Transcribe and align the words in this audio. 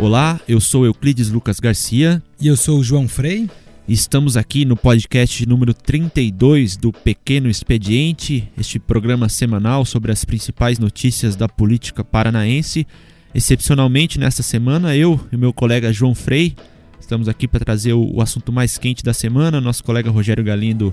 Olá, 0.00 0.40
eu 0.48 0.60
sou 0.60 0.84
Euclides 0.84 1.30
Lucas 1.30 1.60
Garcia. 1.60 2.20
E 2.40 2.48
eu 2.48 2.56
sou 2.56 2.80
o 2.80 2.84
João 2.84 3.06
Frei. 3.06 3.48
Estamos 3.86 4.36
aqui 4.36 4.64
no 4.64 4.76
podcast 4.76 5.46
número 5.46 5.72
32 5.72 6.76
do 6.76 6.92
Pequeno 6.92 7.48
Expediente, 7.48 8.50
este 8.58 8.80
programa 8.80 9.28
semanal 9.28 9.84
sobre 9.84 10.10
as 10.10 10.24
principais 10.24 10.80
notícias 10.80 11.36
da 11.36 11.48
política 11.48 12.02
paranaense. 12.02 12.86
Excepcionalmente, 13.32 14.18
nesta 14.18 14.42
semana, 14.42 14.96
eu 14.96 15.20
e 15.30 15.36
meu 15.36 15.52
colega 15.52 15.92
João 15.92 16.14
Frei 16.14 16.56
estamos 17.00 17.28
aqui 17.28 17.46
para 17.46 17.64
trazer 17.64 17.92
o, 17.92 18.20
assunto 18.20 18.52
mais 18.52 18.76
quente 18.76 19.04
da 19.04 19.14
semana. 19.14 19.60
Nosso 19.60 19.84
colega 19.84 20.10
Rogério 20.10 20.42
Galindo 20.42 20.92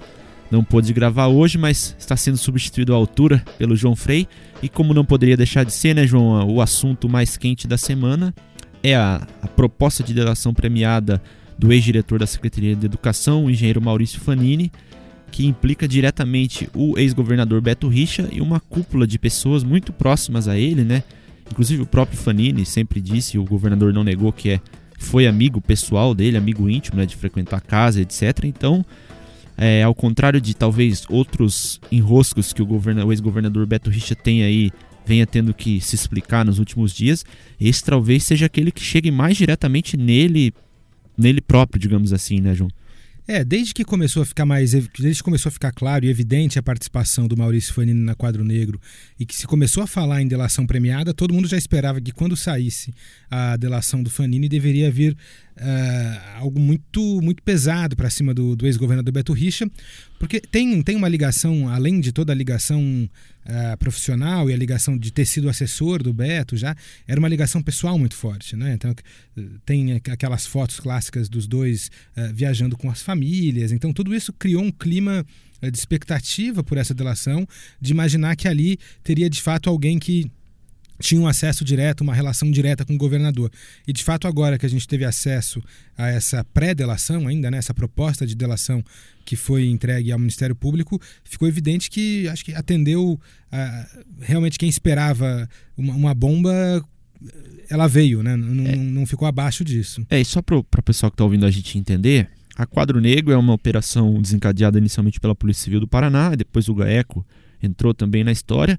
não 0.52 0.64
pôde 0.64 0.94
gravar 0.94 1.28
hoje, 1.28 1.58
mas 1.58 1.96
está 1.98 2.16
sendo 2.16 2.38
substituído 2.38 2.94
à 2.94 2.98
altura 2.98 3.44
pelo 3.58 3.76
João 3.76 3.96
Frei. 3.96 4.28
E 4.62 4.70
como 4.70 4.94
não 4.94 5.04
poderia 5.04 5.36
deixar 5.36 5.64
de 5.64 5.74
ser, 5.74 5.96
né, 5.96 6.06
João, 6.06 6.48
o 6.48 6.62
assunto 6.62 7.10
mais 7.10 7.36
quente 7.36 7.68
da 7.68 7.78
semana 7.78 8.34
é 8.84 8.96
a, 8.96 9.28
a 9.42 9.48
proposta 9.48 10.04
de 10.04 10.14
delação 10.14 10.54
premiada 10.54 11.22
do 11.58 11.72
ex-diretor 11.72 12.20
da 12.20 12.28
Secretaria 12.28 12.76
de 12.76 12.86
Educação, 12.86 13.46
o 13.46 13.50
engenheiro 13.50 13.82
Maurício 13.82 14.20
Fanini, 14.20 14.72
que 15.32 15.46
implica 15.46 15.88
diretamente 15.88 16.70
o 16.74 16.98
ex-governador 16.98 17.62
Beto 17.62 17.88
Richa 17.88 18.28
e 18.32 18.42
uma 18.42 18.60
cúpula 18.60 19.08
de 19.08 19.18
pessoas 19.18 19.64
muito 19.64 19.94
próximas 19.94 20.48
a 20.48 20.58
ele, 20.58 20.84
né? 20.84 21.04
Inclusive 21.50 21.84
o 21.84 21.86
próprio 21.86 22.18
Fanini 22.18 22.66
sempre 22.66 23.00
disse, 23.00 23.38
o 23.38 23.46
governador 23.46 23.94
não 23.94 24.04
negou 24.04 24.32
que 24.32 24.50
é 24.50 24.62
foi 24.98 25.26
amigo 25.26 25.60
pessoal 25.60 26.14
dele, 26.14 26.38
amigo 26.38 26.70
íntimo, 26.70 26.98
né, 26.98 27.06
de 27.06 27.16
frequentar 27.16 27.58
a 27.58 27.62
casa, 27.62 28.00
etc. 28.00 28.44
Então, 28.44 28.86
é, 29.58 29.84
ao 29.84 29.96
contrário 29.96 30.40
de 30.40 30.56
talvez 30.56 31.06
outros 31.10 31.82
enroscos 31.92 32.54
que 32.54 32.62
o, 32.62 32.68
o 32.68 33.12
ex-governador 33.12 33.66
Beto 33.66 33.90
Richa 33.90 34.16
tem 34.16 34.44
aí 34.44 34.72
venha 35.06 35.26
tendo 35.26 35.54
que 35.54 35.82
se 35.82 35.96
explicar 35.96 36.46
nos 36.46 36.60
últimos 36.60 36.94
dias, 36.94 37.26
esse 37.60 37.84
talvez 37.84 38.24
seja 38.24 38.46
aquele 38.46 38.72
que 38.72 38.84
chegue 38.84 39.12
mais 39.12 39.38
diretamente 39.38 39.98
nele, 39.98 40.54
nele 41.18 41.42
próprio, 41.42 41.80
digamos 41.80 42.14
assim, 42.14 42.40
né, 42.40 42.54
João? 42.54 42.70
É, 43.28 43.44
desde 43.46 43.74
que 43.74 43.86
começou 43.86 44.24
a 44.24 44.26
ficar 44.26 44.46
mais, 44.46 44.72
desde 44.72 45.16
que 45.16 45.24
começou 45.24 45.50
a 45.50 45.54
ficar 45.54 45.72
claro 45.72 46.04
e 46.04 46.10
evidente 46.10 46.58
a 46.58 46.64
participação 46.64 47.28
do 47.28 47.38
Maurício 47.38 47.74
Fanini 47.74 48.02
na 48.02 48.16
Quadro 48.16 48.44
Negro 48.44 48.82
e 49.20 49.26
que 49.26 49.36
se 49.36 49.46
começou 49.46 49.84
a 49.84 49.88
falar 49.88 50.22
em 50.22 50.28
delação 50.28 50.66
premiada, 50.66 51.14
todo 51.14 51.34
mundo 51.34 51.48
já 51.48 51.56
esperava 51.56 52.02
que 52.02 52.12
quando 52.12 52.36
saísse 52.36 52.94
a 53.30 53.56
delação 53.56 54.02
do 54.02 54.10
Fanini 54.10 54.50
deveria 54.50 54.92
vir 54.92 55.16
uh, 55.62 56.38
algo 56.40 56.60
muito 56.60 57.22
muito 57.22 57.44
pesado 57.44 57.96
para 57.96 58.10
cima 58.10 58.34
do, 58.34 58.56
do 58.56 58.66
ex-governador 58.66 59.14
Beto 59.14 59.32
Richa, 59.32 59.70
porque 60.20 60.40
tem, 60.40 60.82
tem 60.82 60.96
uma 60.96 61.08
ligação, 61.08 61.70
além 61.70 62.00
de 62.00 62.12
toda 62.12 62.34
a 62.34 62.36
ligação 62.36 62.82
uh, 63.46 63.78
profissional 63.78 64.50
e 64.50 64.54
a 64.54 64.58
ligação 64.58 64.98
de 64.98 65.12
ter 65.12 65.26
sido 65.26 65.50
assessor 65.50 66.02
do 66.02 66.14
Beto 66.14 66.58
já, 66.58 66.76
era 67.08 67.20
uma 67.20 67.30
ligação 67.30 67.62
pessoal 67.62 67.98
muito 67.98 68.16
forte. 68.16 68.56
Né? 68.56 68.74
Então, 68.74 68.94
tem 69.66 69.94
aquelas 69.94 70.46
fotos 70.46 70.80
clássicas 70.80 71.30
dos 71.30 71.48
dois 71.48 71.90
uh, 72.18 72.34
viajando 72.34 72.78
com 72.78 72.90
as 72.90 73.02
famílias. 73.02 73.72
Então, 73.72 73.94
tudo 73.94 74.16
isso 74.16 74.34
criou 74.34 74.64
um 74.64 74.72
clima 74.72 75.26
de 75.62 75.78
expectativa 75.78 76.64
por 76.64 76.78
essa 76.80 76.92
delação, 76.92 77.48
de 77.80 77.92
imaginar 77.92 78.36
que 78.36 78.48
ali 78.48 78.80
teria 79.04 79.30
de 79.30 79.40
fato 79.40 79.70
alguém 79.70 80.00
que 80.00 80.32
tinha 81.02 81.20
um 81.20 81.28
acesso 81.28 81.66
direto, 81.66 82.02
uma 82.02 82.14
relação 82.14 82.50
direta 82.50 82.86
com 82.86 82.94
o 82.94 82.98
governador. 82.98 83.52
E 83.88 83.92
de 83.92 84.04
fato, 84.04 84.28
agora 84.28 84.58
que 84.58 84.66
a 84.66 84.70
gente 84.70 84.88
teve 84.88 85.04
acesso 85.04 85.62
a 85.98 86.08
essa 86.08 86.44
pré-delação, 86.54 87.28
ainda, 87.28 87.52
né, 87.52 87.58
essa 87.58 87.74
proposta 87.74 88.26
de 88.26 88.36
delação 88.36 88.84
que 89.26 89.36
foi 89.36 89.68
entregue 89.68 90.12
ao 90.12 90.20
Ministério 90.20 90.56
Público, 90.56 91.00
ficou 91.24 91.48
evidente 91.48 91.90
que 91.90 92.28
acho 92.30 92.46
que 92.46 92.54
atendeu 92.54 93.20
a, 93.52 93.88
realmente 94.22 94.58
quem 94.58 94.70
esperava 94.70 95.48
uma, 95.76 95.94
uma 95.94 96.14
bomba 96.14 96.52
ela 97.70 97.88
veio, 97.88 98.24
né? 98.24 98.36
Não, 98.36 98.66
é. 98.66 98.76
não 98.76 99.06
ficou 99.06 99.28
abaixo 99.28 99.64
disso. 99.64 100.06
É, 100.10 100.20
e 100.20 100.26
só 100.26 100.42
para 100.42 100.58
o 100.58 100.64
pessoal 100.84 101.12
que 101.12 101.16
está 101.16 101.24
ouvindo 101.24 101.46
a 101.46 101.52
gente 101.52 101.78
entender, 101.78 102.30
a 102.56 102.66
Quadro 102.66 103.00
Negro 103.00 103.32
é 103.32 103.38
uma 103.38 103.54
operação 103.54 104.22
desencadeada 104.22 104.78
inicialmente 104.78 105.20
pela 105.20 105.36
Polícia 105.36 105.64
Civil 105.64 105.80
do 105.80 105.88
Paraná, 105.88 106.36
depois 106.36 106.68
o 106.68 106.76
GAECO 106.76 107.26
entrou 107.62 107.94
também 107.94 108.24
na 108.24 108.32
história 108.32 108.78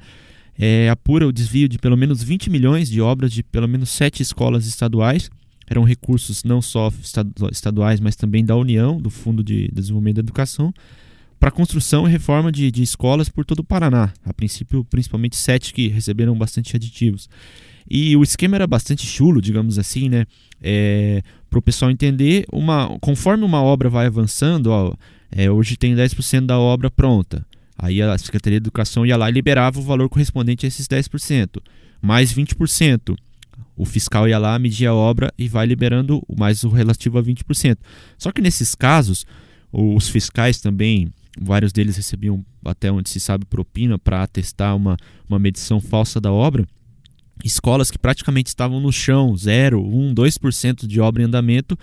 é, 0.59 0.89
apura 0.91 1.27
o 1.27 1.33
desvio 1.33 1.69
de 1.69 1.79
pelo 1.79 1.97
menos 1.97 2.23
20 2.23 2.51
milhões 2.51 2.89
de 2.89 3.01
obras 3.01 3.33
de 3.33 3.43
pelo 3.43 3.69
menos 3.69 3.91
sete 3.91 4.23
escolas 4.23 4.67
estaduais. 4.67 5.31
Eram 5.67 5.85
recursos 5.85 6.45
não 6.45 6.61
só 6.61 6.93
estaduais, 7.51 8.01
mas 8.01 8.17
também 8.17 8.45
da 8.45 8.57
União, 8.57 8.99
do 8.99 9.09
Fundo 9.09 9.43
de 9.43 9.69
Desenvolvimento 9.73 10.17
da 10.17 10.21
Educação, 10.21 10.73
para 11.41 11.51
construção 11.51 12.07
e 12.07 12.11
reforma 12.11 12.53
de, 12.53 12.71
de 12.71 12.83
escolas 12.83 13.29
por 13.29 13.45
todo 13.45 13.61
o 13.61 13.65
Paraná. 13.65 14.13
A 14.25 14.35
princípio, 14.35 14.85
principalmente 14.85 15.37
sete 15.37 15.73
que 15.73 15.89
receberam 15.89 16.37
bastante 16.37 16.77
aditivos. 16.77 17.29
E 17.89 18.17
o 18.17 18.23
esquema 18.23 18.57
era 18.57 18.67
bastante 18.67 19.07
chulo, 19.07 19.41
digamos 19.41 19.79
assim, 19.79 20.09
né? 20.09 20.27
É, 20.63 21.23
para 21.51 21.59
o 21.59 21.63
pessoal 21.63 21.91
entender, 21.91 22.45
uma, 22.53 22.97
conforme 23.01 23.45
uma 23.45 23.63
obra 23.63 23.89
vai 23.89 24.07
avançando, 24.07 24.69
ó, 24.69 24.95
é, 25.31 25.51
hoje 25.51 25.77
tem 25.77 25.95
10% 25.95 26.47
da 26.47 26.59
obra 26.59 26.91
pronta. 26.91 27.45
Aí 27.83 28.01
a 28.01 28.17
Secretaria 28.17 28.61
de 28.61 28.63
Educação 28.63 29.05
ia 29.05 29.17
lá 29.17 29.29
e 29.29 29.33
liberava 29.33 29.81
o 29.81 29.83
valor 29.83 30.09
correspondente 30.09 30.65
a 30.65 30.69
esses 30.69 30.87
10%, 30.87 31.61
mais 32.01 32.33
20%. 32.33 33.17
O 33.77 33.85
fiscal 33.85 34.29
ia 34.29 34.39
lá, 34.39 34.57
media 34.57 34.91
a 34.91 34.95
obra 34.95 35.35
e 35.37 35.49
vai 35.49 35.67
liberando 35.67 36.23
mais 36.39 36.63
o 36.63 36.69
relativo 36.69 37.19
a 37.19 37.23
20%. 37.23 37.79
Só 38.17 38.31
que 38.31 38.41
nesses 38.41 38.77
casos, 38.77 39.27
os 39.73 40.09
fiscais 40.09 40.61
também, 40.61 41.11
vários 41.37 41.73
deles 41.73 41.97
recebiam, 41.97 42.45
até 42.65 42.93
onde 42.93 43.11
se 43.11 43.19
sabe, 43.19 43.45
propina 43.47 43.99
para 43.99 44.23
atestar 44.23 44.77
uma, 44.77 44.97
uma 45.29 45.41
medição 45.41 45.81
falsa 45.81 46.21
da 46.21 46.31
obra. 46.31 46.65
Escolas 47.45 47.91
que 47.91 47.99
praticamente 47.99 48.47
estavam 48.47 48.79
no 48.79 48.93
chão, 48.93 49.37
0, 49.37 49.83
1, 49.85 50.15
2% 50.15 50.87
de 50.87 51.01
obra 51.01 51.23
em 51.25 51.27
andamento, 51.27 51.77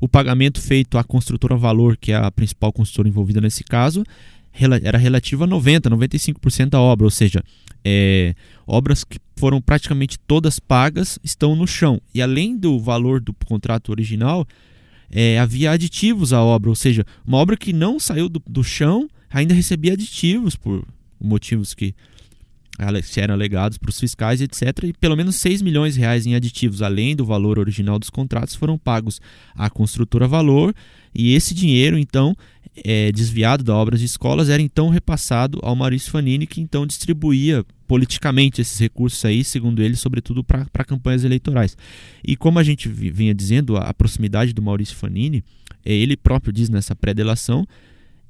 o 0.00 0.08
pagamento 0.08 0.60
feito 0.60 0.98
à 0.98 1.04
construtora 1.04 1.56
Valor, 1.56 1.96
que 1.96 2.10
é 2.10 2.16
a 2.16 2.30
principal 2.30 2.72
construtora 2.72 3.08
envolvida 3.08 3.40
nesse 3.40 3.62
caso, 3.62 4.02
era 4.82 4.98
relativa 4.98 5.44
a 5.44 5.48
90%, 5.48 5.90
95% 5.90 6.68
da 6.70 6.80
obra, 6.80 7.04
ou 7.04 7.10
seja, 7.10 7.42
é, 7.84 8.34
obras 8.66 9.04
que 9.04 9.18
foram 9.36 9.60
praticamente 9.60 10.18
todas 10.18 10.58
pagas 10.58 11.18
estão 11.22 11.56
no 11.56 11.66
chão. 11.66 12.00
E 12.14 12.22
além 12.22 12.56
do 12.56 12.78
valor 12.78 13.20
do 13.20 13.32
contrato 13.32 13.90
original, 13.90 14.46
é, 15.10 15.38
havia 15.38 15.72
aditivos 15.72 16.32
à 16.32 16.42
obra, 16.42 16.70
ou 16.70 16.76
seja, 16.76 17.04
uma 17.26 17.38
obra 17.38 17.56
que 17.56 17.72
não 17.72 17.98
saiu 17.98 18.28
do, 18.28 18.42
do 18.46 18.62
chão 18.62 19.08
ainda 19.30 19.52
recebia 19.52 19.92
aditivos 19.92 20.54
por 20.54 20.86
motivos 21.20 21.74
que 21.74 21.94
eram 22.78 23.34
alegados 23.34 23.78
para 23.78 23.90
os 23.90 24.00
fiscais, 24.00 24.40
etc. 24.40 24.84
E 24.84 24.92
pelo 24.92 25.16
menos 25.16 25.36
6 25.36 25.62
milhões 25.62 25.94
de 25.94 26.00
reais 26.00 26.26
em 26.26 26.34
aditivos, 26.34 26.82
além 26.82 27.14
do 27.14 27.24
valor 27.24 27.58
original 27.58 27.98
dos 27.98 28.10
contratos, 28.10 28.54
foram 28.54 28.76
pagos 28.76 29.20
à 29.54 29.70
construtora 29.70 30.26
Valor. 30.26 30.74
E 31.14 31.34
esse 31.34 31.54
dinheiro, 31.54 31.96
então, 31.96 32.34
é, 32.84 33.12
desviado 33.12 33.62
da 33.62 33.74
obra 33.74 33.96
de 33.96 34.04
escolas, 34.04 34.48
era 34.48 34.60
então 34.60 34.88
repassado 34.88 35.60
ao 35.62 35.76
Maurício 35.76 36.10
Fanini, 36.10 36.46
que 36.46 36.60
então 36.60 36.86
distribuía 36.86 37.64
politicamente 37.86 38.60
esses 38.60 38.78
recursos 38.78 39.24
aí, 39.24 39.44
segundo 39.44 39.80
ele, 39.80 39.94
sobretudo 39.94 40.42
para 40.42 40.84
campanhas 40.84 41.22
eleitorais. 41.22 41.76
E 42.26 42.34
como 42.34 42.58
a 42.58 42.64
gente 42.64 42.88
vinha 42.88 43.34
dizendo, 43.34 43.76
a 43.76 43.94
proximidade 43.94 44.52
do 44.52 44.62
Maurício 44.62 44.96
Fanini, 44.96 45.44
é, 45.84 45.92
ele 45.92 46.16
próprio 46.16 46.52
diz 46.52 46.68
nessa 46.68 46.96
pré-delação, 46.96 47.66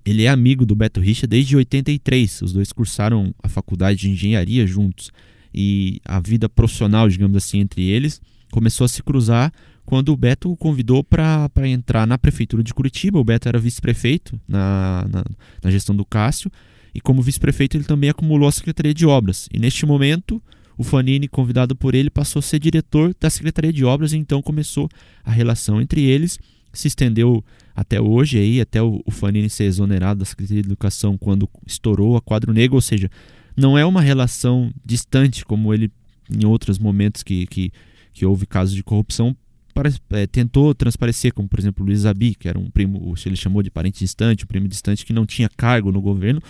ele 0.04 0.24
é 0.24 0.28
amigo 0.28 0.66
do 0.66 0.74
Beto 0.74 1.00
Richa 1.00 1.26
desde 1.26 1.56
83. 1.56 2.42
Os 2.42 2.52
dois 2.52 2.72
cursaram 2.72 3.34
a 3.42 3.48
faculdade 3.48 4.00
de 4.00 4.10
engenharia 4.10 4.66
juntos. 4.66 5.10
E 5.52 6.00
a 6.04 6.20
vida 6.20 6.48
profissional, 6.48 7.08
digamos 7.08 7.36
assim, 7.36 7.60
entre 7.60 7.82
eles 7.82 8.20
começou 8.50 8.84
a 8.84 8.88
se 8.88 9.02
cruzar 9.02 9.52
quando 9.84 10.10
o 10.10 10.16
Beto 10.16 10.50
o 10.50 10.56
convidou 10.56 11.02
para 11.02 11.50
entrar 11.64 12.06
na 12.06 12.18
prefeitura 12.18 12.62
de 12.62 12.72
Curitiba. 12.72 13.18
O 13.18 13.24
Beto 13.24 13.48
era 13.48 13.58
vice-prefeito 13.58 14.38
na, 14.46 15.06
na, 15.10 15.24
na, 15.62 15.70
gestão 15.70 15.94
do 15.94 16.04
Cássio. 16.04 16.50
E 16.94 17.00
como 17.00 17.22
vice-prefeito, 17.22 17.76
ele 17.76 17.84
também 17.84 18.10
acumulou 18.10 18.48
a 18.48 18.52
Secretaria 18.52 18.94
de 18.94 19.06
Obras. 19.06 19.48
E 19.52 19.58
neste 19.58 19.84
momento, 19.84 20.40
o 20.78 20.84
Fanini, 20.84 21.26
convidado 21.26 21.74
por 21.74 21.94
ele, 21.94 22.10
passou 22.10 22.38
a 22.40 22.42
ser 22.42 22.58
diretor 22.58 23.14
da 23.18 23.28
Secretaria 23.28 23.72
de 23.72 23.84
Obras. 23.84 24.12
E 24.12 24.16
então 24.16 24.40
começou 24.40 24.88
a 25.24 25.30
relação 25.30 25.80
entre 25.80 26.02
eles 26.02 26.38
se 26.78 26.88
estendeu 26.88 27.44
até 27.74 28.00
hoje, 28.00 28.38
aí, 28.38 28.60
até 28.60 28.82
o, 28.82 29.00
o 29.04 29.10
Fanini 29.10 29.50
ser 29.50 29.64
exonerado 29.64 30.20
da 30.20 30.24
Secretaria 30.24 30.62
de 30.62 30.68
Educação 30.68 31.18
quando 31.18 31.48
estourou 31.66 32.16
a 32.16 32.20
quadro 32.20 32.52
negro, 32.52 32.76
ou 32.76 32.80
seja, 32.80 33.10
não 33.56 33.76
é 33.76 33.84
uma 33.84 34.00
relação 34.00 34.72
distante 34.84 35.44
como 35.44 35.72
ele 35.72 35.90
em 36.30 36.46
outros 36.46 36.78
momentos 36.78 37.22
que, 37.22 37.46
que, 37.46 37.70
que 38.12 38.24
houve 38.24 38.46
casos 38.46 38.74
de 38.74 38.82
corrupção 38.82 39.36
para, 39.74 39.92
é, 40.10 40.26
tentou 40.26 40.72
transparecer, 40.72 41.34
como 41.34 41.48
por 41.48 41.58
exemplo 41.58 41.84
o 41.84 41.86
Luiz 41.86 42.06
Abi, 42.06 42.34
que 42.34 42.48
era 42.48 42.58
um 42.58 42.70
primo, 42.70 43.14
ele 43.26 43.36
chamou 43.36 43.62
de 43.62 43.70
parente 43.70 43.98
distante, 43.98 44.44
um 44.44 44.46
primo 44.46 44.68
distante 44.68 45.04
que 45.04 45.12
não 45.12 45.26
tinha 45.26 45.48
cargo 45.48 45.90
no 45.90 46.00
governo. 46.00 46.40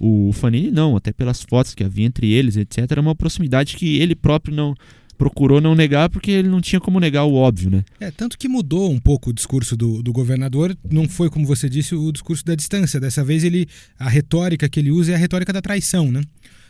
O 0.00 0.32
Fanini 0.32 0.70
não, 0.70 0.96
até 0.96 1.12
pelas 1.12 1.42
fotos 1.42 1.74
que 1.74 1.82
havia 1.82 2.06
entre 2.06 2.30
eles, 2.30 2.56
etc. 2.56 2.86
Era 2.88 3.00
uma 3.00 3.16
proximidade 3.16 3.76
que 3.76 3.98
ele 3.98 4.14
próprio 4.14 4.54
não, 4.54 4.74
procurou 5.18 5.60
não 5.60 5.74
negar 5.74 6.08
porque 6.08 6.30
ele 6.30 6.48
não 6.48 6.60
tinha 6.60 6.80
como 6.80 7.00
negar 7.00 7.24
o 7.24 7.34
óbvio, 7.34 7.68
né? 7.68 7.84
É, 7.98 8.10
tanto 8.10 8.38
que 8.38 8.48
mudou 8.48 8.90
um 8.90 9.00
pouco 9.00 9.30
o 9.30 9.32
discurso 9.32 9.76
do, 9.76 10.00
do 10.00 10.12
governador, 10.12 10.78
não 10.88 11.08
foi, 11.08 11.28
como 11.28 11.44
você 11.44 11.68
disse, 11.68 11.94
o 11.94 12.12
discurso 12.12 12.44
da 12.44 12.54
distância. 12.54 13.00
Dessa 13.00 13.24
vez 13.24 13.42
ele 13.42 13.66
a 13.98 14.08
retórica 14.08 14.68
que 14.68 14.78
ele 14.78 14.92
usa 14.92 15.12
é 15.12 15.14
a 15.16 15.18
retórica 15.18 15.52
da 15.52 15.60
traição, 15.60 16.10
né? 16.10 16.22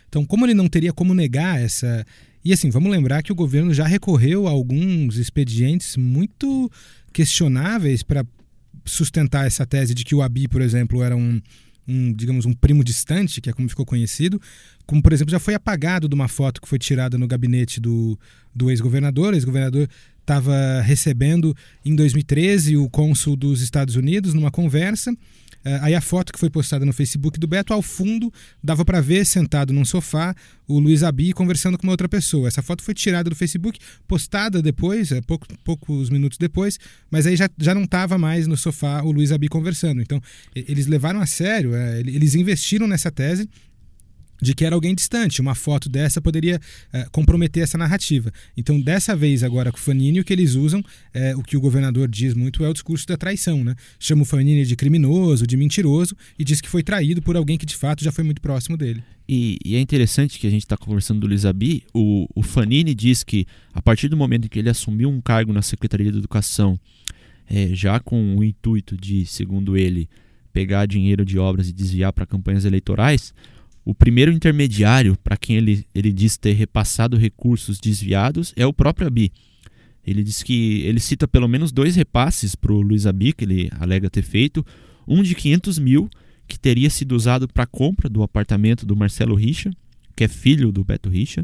Então, 0.09 0.25
como 0.25 0.45
ele 0.45 0.55
não 0.55 0.67
teria 0.67 0.91
como 0.91 1.13
negar 1.13 1.61
essa, 1.61 2.03
E 2.43 2.51
assim, 2.51 2.71
vamos 2.71 2.91
lembrar 2.91 3.21
que 3.21 3.31
o 3.31 3.35
governo 3.35 3.71
já 3.71 3.85
recorreu 3.85 4.47
a 4.47 4.51
alguns 4.51 5.17
expedientes 5.17 5.95
muito 5.95 6.71
questionáveis 7.13 8.01
para 8.01 8.25
sustentar 8.83 9.45
essa 9.45 9.67
tese 9.67 9.93
de 9.93 10.03
que 10.03 10.15
o 10.15 10.23
Abi, 10.23 10.47
por 10.47 10.61
exemplo, 10.61 11.03
era 11.03 11.15
um, 11.15 11.39
um, 11.89 12.13
digamos, 12.13 12.45
um 12.45 12.53
primo 12.53 12.83
distante, 12.83 13.41
que 13.41 13.49
é 13.49 13.53
como 13.53 13.67
ficou 13.67 13.85
conhecido, 13.85 14.39
como, 14.85 15.01
por 15.01 15.11
exemplo, 15.11 15.31
já 15.31 15.39
foi 15.39 15.55
apagado 15.55 16.07
de 16.07 16.15
uma 16.15 16.27
foto 16.27 16.61
que 16.61 16.67
foi 16.67 16.77
tirada 16.77 17.17
no 17.17 17.27
gabinete 17.27 17.79
do, 17.79 18.17
do 18.53 18.69
ex-governador. 18.69 19.33
O 19.33 19.35
ex-governador 19.35 19.89
estava 20.19 20.81
recebendo, 20.81 21.55
em 21.83 21.95
2013, 21.95 22.77
o 22.77 22.87
cônsul 22.89 23.35
dos 23.35 23.61
Estados 23.61 23.95
Unidos 23.95 24.33
numa 24.33 24.51
conversa 24.51 25.11
aí 25.81 25.93
a 25.93 26.01
foto 26.01 26.31
que 26.31 26.39
foi 26.39 26.49
postada 26.49 26.85
no 26.85 26.93
Facebook 26.93 27.39
do 27.39 27.47
Beto, 27.47 27.73
ao 27.73 27.81
fundo, 27.81 28.31
dava 28.63 28.85
para 28.85 29.01
ver, 29.01 29.25
sentado 29.25 29.73
num 29.73 29.85
sofá, 29.85 30.35
o 30.67 30.79
Luiz 30.79 31.03
Abi 31.03 31.33
conversando 31.33 31.77
com 31.77 31.83
uma 31.83 31.93
outra 31.93 32.07
pessoa. 32.07 32.47
Essa 32.47 32.61
foto 32.61 32.83
foi 32.83 32.93
tirada 32.93 33.29
do 33.29 33.35
Facebook, 33.35 33.79
postada 34.07 34.61
depois, 34.61 35.11
é, 35.11 35.21
pouco, 35.21 35.47
poucos 35.63 36.09
minutos 36.09 36.37
depois, 36.37 36.79
mas 37.09 37.25
aí 37.25 37.35
já, 37.35 37.49
já 37.57 37.73
não 37.73 37.83
estava 37.83 38.17
mais 38.17 38.47
no 38.47 38.55
sofá 38.55 39.01
o 39.01 39.11
Luiz 39.11 39.31
Abi 39.31 39.47
conversando. 39.47 40.01
Então, 40.01 40.21
eles 40.55 40.87
levaram 40.87 41.19
a 41.19 41.25
sério, 41.25 41.75
é, 41.75 41.99
eles 41.99 42.35
investiram 42.35 42.87
nessa 42.87 43.11
tese 43.11 43.49
de 44.41 44.53
que 44.53 44.65
era 44.65 44.75
alguém 44.75 44.95
distante. 44.95 45.41
Uma 45.41 45.55
foto 45.55 45.89
dessa 45.89 46.21
poderia 46.21 46.59
é, 46.91 47.05
comprometer 47.11 47.63
essa 47.63 47.77
narrativa. 47.77 48.31
Então, 48.55 48.79
dessa 48.79 49.15
vez, 49.15 49.43
agora 49.43 49.71
com 49.71 49.77
o 49.77 49.81
Fanini, 49.81 50.19
o 50.19 50.23
que 50.23 50.33
eles 50.33 50.55
usam, 50.55 50.83
é, 51.13 51.35
o 51.35 51.43
que 51.43 51.57
o 51.57 51.61
governador 51.61 52.07
diz 52.07 52.33
muito, 52.33 52.63
é 52.63 52.69
o 52.69 52.73
discurso 52.73 53.07
da 53.07 53.17
traição. 53.17 53.63
Né? 53.63 53.75
Chama 53.99 54.23
o 54.23 54.25
Fanini 54.25 54.65
de 54.65 54.75
criminoso, 54.75 55.45
de 55.45 55.57
mentiroso, 55.57 56.15
e 56.37 56.43
diz 56.43 56.61
que 56.61 56.69
foi 56.69 56.83
traído 56.83 57.21
por 57.21 57.35
alguém 57.35 57.57
que 57.57 57.65
de 57.65 57.75
fato 57.75 58.03
já 58.03 58.11
foi 58.11 58.23
muito 58.23 58.41
próximo 58.41 58.77
dele. 58.77 59.03
E, 59.27 59.59
e 59.63 59.75
é 59.75 59.79
interessante 59.79 60.39
que 60.39 60.47
a 60.47 60.49
gente 60.49 60.63
está 60.63 60.75
conversando 60.75 61.19
do 61.19 61.27
Lisabi, 61.27 61.83
o, 61.93 62.27
o 62.33 62.41
Fanini 62.41 62.95
diz 62.95 63.23
que 63.23 63.45
a 63.71 63.79
partir 63.79 64.07
do 64.07 64.17
momento 64.17 64.45
em 64.45 64.47
que 64.47 64.57
ele 64.57 64.69
assumiu 64.69 65.07
um 65.07 65.21
cargo 65.21 65.53
na 65.53 65.61
Secretaria 65.61 66.11
de 66.11 66.17
Educação, 66.17 66.79
é, 67.47 67.67
já 67.73 67.99
com 67.99 68.37
o 68.37 68.43
intuito 68.43 68.97
de, 68.97 69.25
segundo 69.27 69.77
ele, 69.77 70.09
pegar 70.51 70.85
dinheiro 70.85 71.23
de 71.23 71.37
obras 71.37 71.69
e 71.69 71.73
desviar 71.73 72.11
para 72.11 72.25
campanhas 72.25 72.65
eleitorais, 72.65 73.33
o 73.89 73.95
primeiro 73.95 74.31
intermediário 74.31 75.17
para 75.23 75.35
quem 75.35 75.55
ele, 75.55 75.83
ele 75.95 76.13
diz 76.13 76.37
ter 76.37 76.53
repassado 76.53 77.17
recursos 77.17 77.79
desviados 77.79 78.53
é 78.55 78.63
o 78.63 78.71
próprio 78.71 79.07
Abi. 79.07 79.31
Ele 80.05 80.21
diz 80.21 80.43
que 80.43 80.81
ele 80.81 80.99
cita 80.99 81.27
pelo 81.27 81.47
menos 81.47 81.71
dois 81.71 81.95
repasses 81.95 82.53
para 82.53 82.71
o 82.71 82.81
Luiz 82.81 83.07
Abi, 83.07 83.33
que 83.33 83.45
ele 83.45 83.67
alega 83.79 84.07
ter 84.07 84.21
feito. 84.21 84.63
Um 85.07 85.23
de 85.23 85.33
500 85.33 85.79
mil, 85.79 86.07
que 86.47 86.59
teria 86.59 86.87
sido 86.87 87.13
usado 87.13 87.47
para 87.47 87.63
a 87.63 87.67
compra 87.67 88.07
do 88.07 88.21
apartamento 88.21 88.85
do 88.85 88.95
Marcelo 88.95 89.33
Richa, 89.33 89.71
que 90.15 90.23
é 90.23 90.27
filho 90.27 90.71
do 90.71 90.83
Beto 90.83 91.09
Richa. 91.09 91.41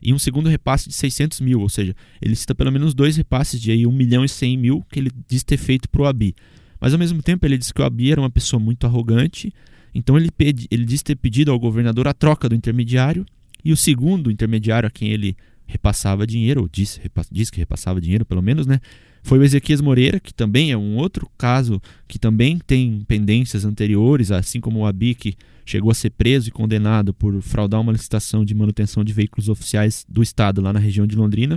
E 0.00 0.14
um 0.14 0.18
segundo 0.18 0.48
repasse 0.48 0.88
de 0.88 0.94
600 0.94 1.42
mil, 1.42 1.60
ou 1.60 1.68
seja, 1.68 1.94
ele 2.22 2.34
cita 2.34 2.54
pelo 2.54 2.72
menos 2.72 2.94
dois 2.94 3.18
repasses 3.18 3.60
de 3.60 3.70
aí 3.70 3.86
1 3.86 3.92
milhão 3.92 4.24
e 4.24 4.28
100 4.30 4.56
mil 4.56 4.82
que 4.90 4.98
ele 4.98 5.10
diz 5.28 5.44
ter 5.44 5.58
feito 5.58 5.90
para 5.90 6.00
o 6.00 6.06
Abi. 6.06 6.34
Mas 6.80 6.94
ao 6.94 6.98
mesmo 6.98 7.22
tempo 7.22 7.44
ele 7.44 7.58
diz 7.58 7.70
que 7.70 7.82
o 7.82 7.84
Abi 7.84 8.12
era 8.12 8.20
uma 8.20 8.30
pessoa 8.30 8.58
muito 8.58 8.86
arrogante 8.86 9.52
então 9.96 10.16
ele, 10.16 10.30
pedi, 10.30 10.66
ele 10.70 10.84
diz 10.84 11.02
ter 11.02 11.16
pedido 11.16 11.50
ao 11.50 11.58
governador 11.58 12.06
a 12.06 12.12
troca 12.12 12.48
do 12.48 12.54
intermediário 12.54 13.24
e 13.64 13.72
o 13.72 13.76
segundo 13.76 14.30
intermediário 14.30 14.86
a 14.86 14.90
quem 14.90 15.08
ele 15.08 15.34
repassava 15.66 16.26
dinheiro, 16.26 16.60
ou 16.60 16.68
disse, 16.68 17.00
disse 17.32 17.50
que 17.50 17.58
repassava 17.58 18.00
dinheiro 18.00 18.24
pelo 18.24 18.42
menos, 18.42 18.66
né? 18.66 18.80
Foi 19.22 19.38
o 19.38 19.42
Ezequias 19.42 19.80
Moreira, 19.80 20.20
que 20.20 20.32
também 20.32 20.70
é 20.70 20.76
um 20.76 20.96
outro 20.96 21.28
caso 21.36 21.82
que 22.06 22.18
também 22.18 22.58
tem 22.64 23.00
pendências 23.08 23.64
anteriores, 23.64 24.30
assim 24.30 24.60
como 24.60 24.80
o 24.80 24.86
Abi, 24.86 25.16
que 25.16 25.34
chegou 25.64 25.90
a 25.90 25.94
ser 25.94 26.10
preso 26.10 26.48
e 26.48 26.52
condenado 26.52 27.12
por 27.12 27.42
fraudar 27.42 27.80
uma 27.80 27.90
licitação 27.90 28.44
de 28.44 28.54
manutenção 28.54 29.02
de 29.02 29.12
veículos 29.12 29.48
oficiais 29.48 30.06
do 30.08 30.22
Estado 30.22 30.60
lá 30.60 30.72
na 30.72 30.78
região 30.78 31.06
de 31.06 31.16
Londrina. 31.16 31.56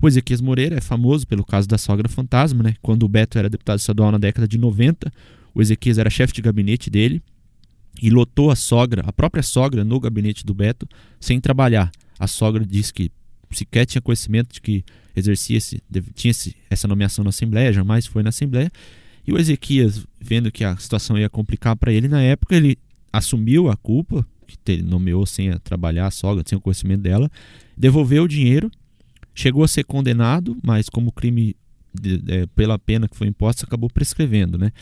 O 0.00 0.08
Ezequias 0.08 0.40
Moreira 0.40 0.76
é 0.76 0.80
famoso 0.80 1.26
pelo 1.26 1.44
caso 1.44 1.68
da 1.68 1.76
sogra 1.76 2.08
fantasma, 2.08 2.62
né? 2.62 2.74
Quando 2.80 3.02
o 3.02 3.08
Beto 3.08 3.36
era 3.36 3.50
deputado 3.50 3.80
estadual 3.80 4.10
na 4.10 4.18
década 4.18 4.48
de 4.48 4.56
90, 4.56 5.12
o 5.54 5.60
Ezequias 5.60 5.98
era 5.98 6.08
chefe 6.08 6.32
de 6.32 6.40
gabinete 6.40 6.88
dele 6.88 7.20
e 8.00 8.10
lotou 8.10 8.50
a 8.50 8.56
sogra, 8.56 9.02
a 9.06 9.12
própria 9.12 9.42
sogra, 9.42 9.84
no 9.84 10.00
gabinete 10.00 10.44
do 10.44 10.54
Beto, 10.54 10.86
sem 11.20 11.40
trabalhar. 11.40 11.90
A 12.18 12.26
sogra 12.26 12.64
disse 12.64 12.92
que 12.92 13.10
sequer 13.50 13.86
tinha 13.86 14.02
conhecimento 14.02 14.52
de 14.54 14.60
que 14.60 14.84
exercia 15.14 15.56
esse, 15.56 15.82
tinha 16.14 16.30
esse, 16.30 16.56
essa 16.68 16.88
nomeação 16.88 17.22
na 17.22 17.30
Assembleia, 17.30 17.72
jamais 17.72 18.06
foi 18.06 18.22
na 18.22 18.30
Assembleia. 18.30 18.70
E 19.26 19.32
o 19.32 19.38
Ezequias, 19.38 20.04
vendo 20.20 20.50
que 20.50 20.64
a 20.64 20.76
situação 20.76 21.16
ia 21.16 21.30
complicar 21.30 21.76
para 21.76 21.92
ele 21.92 22.08
na 22.08 22.20
época, 22.20 22.56
ele 22.56 22.76
assumiu 23.12 23.70
a 23.70 23.76
culpa, 23.76 24.26
que 24.46 24.82
nomeou 24.82 25.24
sem 25.24 25.56
trabalhar 25.60 26.06
a 26.06 26.10
sogra, 26.10 26.44
sem 26.46 26.58
o 26.58 26.60
conhecimento 26.60 27.02
dela, 27.02 27.30
devolveu 27.76 28.24
o 28.24 28.28
dinheiro, 28.28 28.70
chegou 29.34 29.64
a 29.64 29.68
ser 29.68 29.84
condenado, 29.84 30.56
mas 30.62 30.88
como 30.88 31.12
crime 31.12 31.56
de, 31.94 32.46
pela 32.54 32.78
pena 32.78 33.08
que 33.08 33.16
foi 33.16 33.26
imposta 33.26 33.64
acabou 33.64 33.88
prescrevendo, 33.88 34.58
né? 34.58 34.72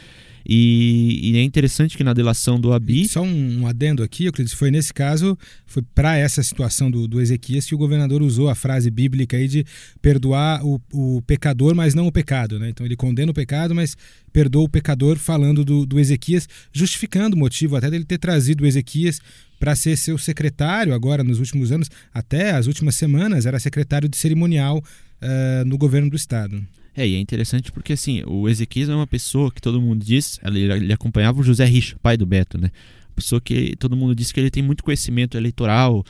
E, 0.44 1.20
e, 1.22 1.36
é 1.36 1.42
interessante 1.42 1.96
que 1.96 2.02
na 2.02 2.12
delação 2.12 2.60
do 2.60 2.72
Abi. 2.72 3.06
Só 3.06 3.22
um, 3.22 3.66
adendo 3.66 4.02
aqui, 4.02 4.24
Euclides, 4.24 4.52
foi 4.52 4.70
nesse 4.70 4.92
caso, 4.92 5.38
foi 5.66 5.82
para 5.94 6.16
essa 6.16 6.42
situação 6.42 6.90
do, 6.90 7.06
do 7.06 7.20
Ezequias 7.20 7.64
que 7.66 7.74
o 7.74 7.78
governador 7.78 8.22
usou 8.22 8.48
a 8.48 8.54
frase 8.54 8.90
bíblica 8.90 9.36
aí 9.36 9.46
de 9.46 9.64
perdoar 10.00 10.64
o, 10.64 10.80
o 10.92 11.22
pecador, 11.22 11.74
mas 11.74 11.94
não 11.94 12.06
o 12.06 12.12
pecado. 12.12 12.58
Né? 12.58 12.70
Então 12.70 12.84
ele 12.84 12.96
condena 12.96 13.30
o 13.30 13.34
pecado, 13.34 13.74
mas 13.74 13.96
perdoa 14.32 14.64
o 14.64 14.68
pecador, 14.68 15.16
falando 15.16 15.64
do, 15.64 15.86
do 15.86 16.00
Ezequias, 16.00 16.48
justificando 16.72 17.36
o 17.36 17.38
motivo 17.38 17.76
até 17.76 17.88
dele 17.88 18.04
ter 18.04 18.18
trazido 18.18 18.64
o 18.64 18.66
Ezequias 18.66 19.20
para 19.60 19.76
ser 19.76 19.96
seu 19.96 20.18
secretário 20.18 20.92
agora 20.92 21.22
nos 21.22 21.38
últimos 21.38 21.70
anos, 21.70 21.88
até 22.12 22.50
as 22.50 22.66
últimas 22.66 22.96
semanas, 22.96 23.46
era 23.46 23.60
secretário 23.60 24.08
de 24.08 24.16
cerimonial 24.16 24.78
uh, 24.78 25.64
no 25.64 25.78
governo 25.78 26.10
do 26.10 26.16
estado. 26.16 26.66
É, 26.94 27.06
e 27.06 27.14
é 27.14 27.18
interessante 27.18 27.72
porque 27.72 27.94
assim, 27.94 28.22
o 28.26 28.48
Ezequias 28.48 28.88
é 28.88 28.94
uma 28.94 29.06
pessoa 29.06 29.50
que 29.50 29.60
todo 29.60 29.80
mundo 29.80 30.04
diz, 30.04 30.38
ele, 30.44 30.60
ele 30.60 30.92
acompanhava 30.92 31.40
o 31.40 31.42
José 31.42 31.64
Richa, 31.64 31.96
pai 32.02 32.16
do 32.16 32.26
Beto, 32.26 32.58
né? 32.58 32.70
Pessoa 33.14 33.40
que 33.40 33.76
todo 33.76 33.96
mundo 33.96 34.14
diz 34.14 34.32
que 34.32 34.40
ele 34.40 34.50
tem 34.50 34.62
muito 34.62 34.84
conhecimento 34.84 35.36
eleitoral, 35.36 36.04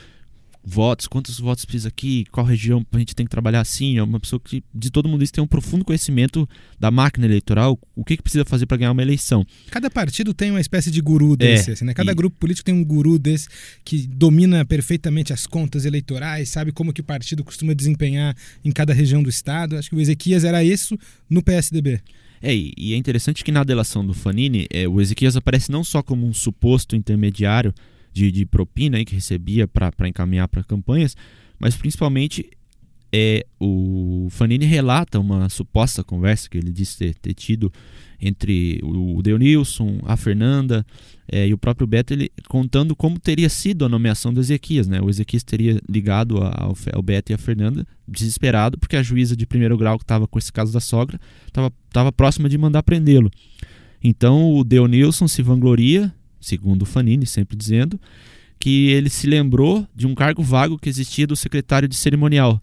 votos, 0.63 1.07
quantos 1.07 1.39
votos 1.39 1.65
precisa 1.65 1.89
aqui, 1.89 2.25
qual 2.31 2.45
região 2.45 2.85
a 2.91 2.97
gente 2.97 3.15
tem 3.15 3.25
que 3.25 3.29
trabalhar 3.29 3.61
assim. 3.61 3.97
É 3.97 4.03
uma 4.03 4.19
pessoa 4.19 4.39
que, 4.39 4.63
de 4.73 4.89
todo 4.89 5.09
mundo 5.09 5.23
isso, 5.23 5.33
tem 5.33 5.43
um 5.43 5.47
profundo 5.47 5.83
conhecimento 5.83 6.47
da 6.79 6.89
máquina 6.89 7.25
eleitoral, 7.25 7.77
o 7.95 8.03
que, 8.05 8.15
que 8.15 8.23
precisa 8.23 8.45
fazer 8.45 8.65
para 8.65 8.77
ganhar 8.77 8.91
uma 8.91 9.01
eleição. 9.01 9.45
Cada 9.69 9.89
partido 9.89 10.33
tem 10.33 10.51
uma 10.51 10.61
espécie 10.61 10.89
de 10.89 11.01
guru 11.01 11.35
desse, 11.35 11.71
é, 11.71 11.73
assim, 11.73 11.85
né? 11.85 11.93
Cada 11.93 12.11
e... 12.11 12.15
grupo 12.15 12.37
político 12.37 12.65
tem 12.65 12.73
um 12.73 12.83
guru 12.83 13.19
desse 13.19 13.47
que 13.83 14.07
domina 14.07 14.63
perfeitamente 14.63 15.33
as 15.33 15.45
contas 15.45 15.85
eleitorais, 15.85 16.49
sabe 16.49 16.71
como 16.71 16.93
que 16.93 17.01
o 17.01 17.03
partido 17.03 17.43
costuma 17.43 17.73
desempenhar 17.73 18.35
em 18.63 18.71
cada 18.71 18.93
região 18.93 19.21
do 19.21 19.29
estado. 19.29 19.77
Acho 19.77 19.89
que 19.89 19.95
o 19.95 19.99
Ezequias 19.99 20.43
era 20.43 20.63
isso 20.63 20.97
no 21.29 21.43
PSDB. 21.43 22.01
É, 22.41 22.53
e 22.53 22.93
é 22.93 22.97
interessante 22.97 23.41
que 23.41 23.53
na 23.53 23.63
delação 23.63 24.05
do 24.05 24.13
Fanini, 24.13 24.67
é, 24.69 24.85
o 24.85 24.99
Ezequias 24.99 25.37
aparece 25.37 25.71
não 25.71 25.81
só 25.81 26.03
como 26.03 26.27
um 26.27 26.33
suposto 26.33 26.93
intermediário 26.93 27.73
de, 28.13 28.31
de 28.31 28.45
propina 28.45 28.97
aí, 28.97 29.05
que 29.05 29.15
recebia 29.15 29.67
para 29.67 30.07
encaminhar 30.07 30.47
para 30.47 30.63
campanhas, 30.63 31.17
mas 31.59 31.75
principalmente 31.75 32.49
é, 33.15 33.45
o 33.59 34.27
Fanini 34.31 34.65
relata 34.65 35.19
uma 35.19 35.47
suposta 35.47 36.03
conversa 36.03 36.49
que 36.49 36.57
ele 36.57 36.71
disse 36.71 36.97
ter, 36.97 37.15
ter 37.15 37.33
tido 37.35 37.71
entre 38.19 38.79
o 38.81 39.21
Deonilson, 39.21 39.99
a 40.03 40.17
Fernanda 40.17 40.85
é, 41.31 41.47
e 41.47 41.53
o 41.53 41.57
próprio 41.57 41.85
Beto, 41.85 42.13
ele 42.13 42.31
contando 42.47 42.95
como 42.95 43.19
teria 43.19 43.49
sido 43.49 43.85
a 43.85 43.89
nomeação 43.89 44.33
do 44.33 44.39
Ezequias. 44.39 44.87
Né? 44.87 44.99
O 45.01 45.09
Ezequias 45.09 45.43
teria 45.43 45.79
ligado 45.87 46.37
ao, 46.37 46.73
ao 46.93 47.01
Beto 47.03 47.31
e 47.31 47.35
a 47.35 47.37
Fernanda, 47.37 47.85
desesperado, 48.07 48.79
porque 48.79 48.95
a 48.95 49.03
juíza 49.03 49.35
de 49.35 49.45
primeiro 49.45 49.77
grau 49.77 49.97
que 49.97 50.05
estava 50.05 50.25
com 50.25 50.39
esse 50.39 50.51
caso 50.51 50.73
da 50.73 50.79
sogra 50.79 51.19
estava 51.45 52.11
próxima 52.11 52.49
de 52.49 52.57
mandar 52.57 52.81
prendê-lo. 52.81 53.29
Então 54.03 54.53
o 54.53 54.63
Deonilson 54.63 55.27
se 55.27 55.41
vangloria 55.41 56.13
segundo 56.43 56.85
Fanini, 56.85 57.25
sempre 57.25 57.55
dizendo, 57.55 57.99
que 58.59 58.89
ele 58.89 59.09
se 59.09 59.27
lembrou 59.27 59.87
de 59.95 60.07
um 60.07 60.15
cargo 60.15 60.41
vago 60.41 60.77
que 60.77 60.89
existia 60.89 61.27
do 61.27 61.35
secretário 61.35 61.87
de 61.87 61.95
cerimonial. 61.95 62.59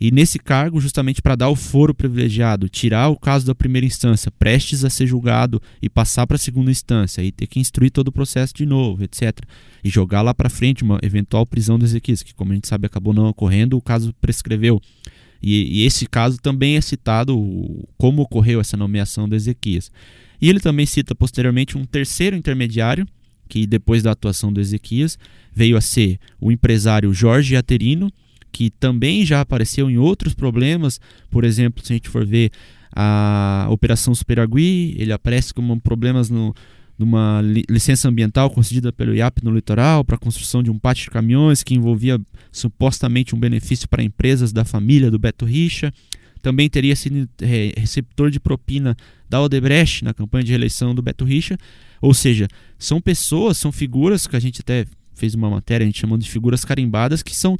E 0.00 0.10
nesse 0.10 0.38
cargo, 0.38 0.80
justamente 0.80 1.22
para 1.22 1.36
dar 1.36 1.48
o 1.48 1.56
foro 1.56 1.94
privilegiado, 1.94 2.68
tirar 2.68 3.08
o 3.08 3.16
caso 3.16 3.46
da 3.46 3.54
primeira 3.54 3.86
instância, 3.86 4.30
prestes 4.30 4.84
a 4.84 4.90
ser 4.90 5.06
julgado 5.06 5.62
e 5.80 5.88
passar 5.88 6.26
para 6.26 6.34
a 6.34 6.38
segunda 6.38 6.70
instância, 6.70 7.22
e 7.22 7.30
ter 7.30 7.46
que 7.46 7.60
instruir 7.60 7.90
todo 7.90 8.08
o 8.08 8.12
processo 8.12 8.52
de 8.52 8.66
novo, 8.66 9.04
etc. 9.04 9.38
E 9.82 9.88
jogar 9.88 10.20
lá 10.22 10.34
para 10.34 10.50
frente 10.50 10.82
uma 10.82 10.98
eventual 11.02 11.46
prisão 11.46 11.78
do 11.78 11.84
Ezequias, 11.84 12.22
que, 12.22 12.34
como 12.34 12.52
a 12.52 12.54
gente 12.54 12.68
sabe, 12.68 12.86
acabou 12.86 13.14
não 13.14 13.28
ocorrendo, 13.28 13.76
o 13.76 13.82
caso 13.82 14.12
prescreveu. 14.20 14.80
E, 15.40 15.80
e 15.80 15.86
esse 15.86 16.06
caso 16.06 16.38
também 16.38 16.76
é 16.76 16.80
citado 16.80 17.34
como 17.96 18.22
ocorreu 18.22 18.60
essa 18.60 18.76
nomeação 18.76 19.28
do 19.28 19.36
Ezequias. 19.36 19.92
E 20.40 20.48
ele 20.48 20.60
também 20.60 20.86
cita 20.86 21.14
posteriormente 21.14 21.76
um 21.76 21.84
terceiro 21.84 22.36
intermediário, 22.36 23.06
que 23.48 23.66
depois 23.66 24.02
da 24.02 24.12
atuação 24.12 24.52
do 24.52 24.60
Ezequias 24.60 25.18
veio 25.52 25.76
a 25.76 25.80
ser 25.80 26.18
o 26.40 26.50
empresário 26.50 27.12
Jorge 27.12 27.56
Aterino, 27.56 28.10
que 28.50 28.70
também 28.70 29.24
já 29.26 29.40
apareceu 29.40 29.90
em 29.90 29.98
outros 29.98 30.34
problemas. 30.34 31.00
Por 31.30 31.44
exemplo, 31.44 31.84
se 31.84 31.92
a 31.92 31.96
gente 31.96 32.08
for 32.08 32.24
ver 32.24 32.50
a 32.94 33.66
Operação 33.70 34.14
Superagui, 34.14 34.94
ele 34.96 35.12
aparece 35.12 35.52
como 35.52 35.80
problemas 35.80 36.30
no, 36.30 36.54
de 36.96 37.04
uma 37.04 37.42
licença 37.68 38.08
ambiental 38.08 38.48
concedida 38.50 38.92
pelo 38.92 39.14
IAP 39.14 39.42
no 39.42 39.52
litoral 39.52 40.04
para 40.04 40.14
a 40.14 40.18
construção 40.18 40.62
de 40.62 40.70
um 40.70 40.78
pátio 40.78 41.04
de 41.04 41.10
caminhões 41.10 41.62
que 41.62 41.74
envolvia 41.74 42.20
supostamente 42.52 43.34
um 43.34 43.38
benefício 43.38 43.88
para 43.88 44.02
empresas 44.02 44.52
da 44.52 44.64
família 44.64 45.10
do 45.10 45.18
Beto 45.18 45.44
Richa. 45.44 45.92
Também 46.44 46.68
teria 46.68 46.94
sido 46.94 47.26
receptor 47.74 48.30
de 48.30 48.38
propina 48.38 48.94
da 49.30 49.40
Odebrecht 49.40 50.04
na 50.04 50.12
campanha 50.12 50.44
de 50.44 50.50
reeleição 50.50 50.94
do 50.94 51.00
Beto 51.00 51.24
Richa. 51.24 51.56
Ou 52.02 52.12
seja, 52.12 52.46
são 52.78 53.00
pessoas, 53.00 53.56
são 53.56 53.72
figuras 53.72 54.26
que 54.26 54.36
a 54.36 54.38
gente 54.38 54.60
até 54.60 54.84
fez 55.14 55.34
uma 55.34 55.48
matéria, 55.48 55.84
a 55.84 55.86
gente 55.86 55.98
chamando 55.98 56.20
de 56.20 56.30
figuras 56.30 56.62
carimbadas, 56.62 57.22
que 57.22 57.34
são 57.34 57.56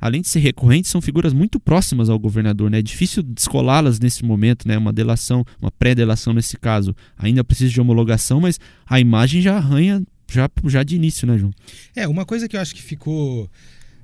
além 0.00 0.20
de 0.20 0.28
ser 0.28 0.40
recorrentes, 0.40 0.90
são 0.90 1.00
figuras 1.00 1.32
muito 1.32 1.60
próximas 1.60 2.10
ao 2.10 2.18
governador. 2.18 2.68
Né? 2.68 2.80
É 2.80 2.82
difícil 2.82 3.22
descolá-las 3.22 4.00
nesse 4.00 4.24
momento, 4.24 4.66
né? 4.66 4.76
uma 4.76 4.92
delação, 4.92 5.46
uma 5.62 5.70
pré-delação 5.70 6.32
nesse 6.32 6.56
caso. 6.56 6.92
Ainda 7.16 7.44
precisa 7.44 7.72
de 7.72 7.80
homologação, 7.80 8.40
mas 8.40 8.58
a 8.84 8.98
imagem 8.98 9.40
já 9.40 9.56
arranha 9.56 10.02
já, 10.28 10.50
já 10.64 10.82
de 10.82 10.96
início, 10.96 11.24
né, 11.24 11.38
João? 11.38 11.52
É, 11.94 12.08
uma 12.08 12.24
coisa 12.24 12.48
que 12.48 12.56
eu 12.56 12.60
acho 12.60 12.74
que 12.74 12.82
ficou. 12.82 13.48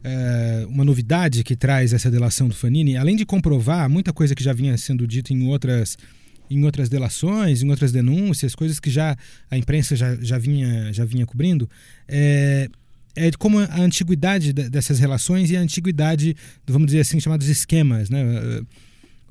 É, 0.02 0.64
uma 0.68 0.84
novidade 0.84 1.44
que 1.44 1.54
traz 1.54 1.92
essa 1.92 2.10
delação 2.10 2.48
do 2.48 2.54
Fanini, 2.54 2.96
além 2.96 3.16
de 3.16 3.26
comprovar 3.26 3.88
muita 3.88 4.12
coisa 4.12 4.34
que 4.34 4.42
já 4.42 4.52
vinha 4.52 4.76
sendo 4.78 5.06
dito 5.06 5.32
em 5.32 5.46
outras 5.46 5.96
em 6.50 6.64
outras 6.64 6.88
delações, 6.88 7.62
em 7.62 7.70
outras 7.70 7.92
denúncias, 7.92 8.56
coisas 8.56 8.80
que 8.80 8.90
já 8.90 9.16
a 9.48 9.56
imprensa 9.56 9.94
já, 9.94 10.16
já, 10.16 10.36
vinha, 10.36 10.92
já 10.92 11.04
vinha 11.04 11.24
cobrindo, 11.24 11.70
é, 12.08 12.68
é 13.14 13.30
como 13.38 13.60
a 13.60 13.80
antiguidade 13.80 14.52
dessas 14.52 14.98
relações 14.98 15.50
e 15.50 15.56
a 15.56 15.60
antiguidade, 15.60 16.36
vamos 16.66 16.86
dizer 16.86 17.00
assim, 17.00 17.20
chamados 17.20 17.46
esquemas. 17.46 18.10
Né? 18.10 18.20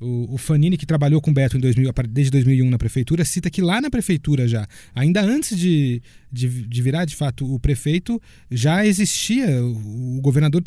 O, 0.00 0.34
o 0.34 0.38
Fanini, 0.38 0.78
que 0.78 0.86
trabalhou 0.86 1.20
com 1.20 1.30
o 1.30 1.34
Beto 1.34 1.56
em 1.56 1.60
2000, 1.60 1.92
desde 2.08 2.30
2001 2.30 2.70
na 2.70 2.78
prefeitura, 2.78 3.24
cita 3.24 3.50
que 3.50 3.60
lá 3.60 3.80
na 3.80 3.90
prefeitura 3.90 4.48
já, 4.48 4.66
ainda 4.94 5.20
antes 5.20 5.56
de, 5.58 6.02
de, 6.32 6.48
de 6.48 6.82
virar 6.82 7.04
de 7.04 7.14
fato 7.14 7.52
o 7.52 7.60
prefeito, 7.60 8.20
já 8.50 8.86
existia 8.86 9.62
o, 9.62 10.18
o 10.18 10.20
governador, 10.22 10.64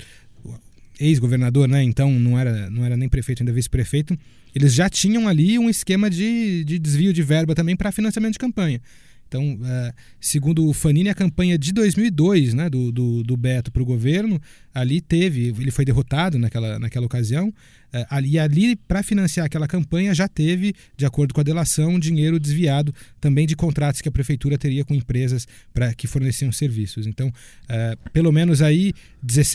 ex-governador, 1.00 1.68
né? 1.68 1.84
então 1.84 2.12
não 2.12 2.38
era, 2.38 2.70
não 2.70 2.86
era 2.86 2.96
nem 2.96 3.10
prefeito, 3.10 3.42
ainda 3.42 3.52
vice-prefeito, 3.52 4.18
eles 4.54 4.74
já 4.74 4.88
tinham 4.90 5.28
ali 5.28 5.58
um 5.58 5.70
esquema 5.70 6.10
de, 6.10 6.64
de 6.64 6.78
desvio 6.78 7.12
de 7.12 7.24
verba 7.24 7.56
também 7.56 7.76
para 7.76 7.92
financiamento 7.92 8.34
de 8.34 8.40
campanha. 8.40 8.80
Então, 9.34 9.56
uh, 9.56 9.94
segundo 10.22 10.68
o 10.68 10.74
Fanini, 10.74 11.10
a 11.10 11.16
campanha 11.16 11.58
de 11.58 11.74
2002 11.74 12.54
né, 12.54 12.70
do, 12.70 12.92
do, 12.92 13.24
do 13.24 13.36
Beto 13.36 13.72
para 13.72 13.82
o 13.82 13.86
governo, 13.86 14.40
ali 14.72 15.02
teve, 15.02 15.48
ele 15.60 15.72
foi 15.72 15.84
derrotado 15.84 16.38
naquela, 16.38 16.78
naquela 16.78 17.08
ocasião, 17.08 17.50
uh, 17.50 18.06
ali, 18.12 18.38
ali 18.38 18.76
para 18.76 19.02
financiar 19.02 19.48
aquela 19.48 19.68
campanha 19.68 20.14
já 20.14 20.28
teve, 20.28 20.76
de 20.96 21.04
acordo 21.04 21.34
com 21.34 21.42
a 21.42 21.44
delação, 21.44 21.98
dinheiro 21.98 22.40
desviado 22.40 22.94
também 23.20 23.48
de 23.48 23.56
contratos 23.56 24.02
que 24.02 24.08
a 24.08 24.12
prefeitura 24.12 24.56
teria 24.56 24.86
com 24.86 24.94
empresas 24.94 25.48
para 25.74 25.92
que 25.96 26.06
forneciam 26.06 26.52
serviços. 26.52 27.08
Então, 27.08 27.30
uh, 27.30 28.10
pelo 28.12 28.32
menos 28.32 28.62
aí, 28.62 28.94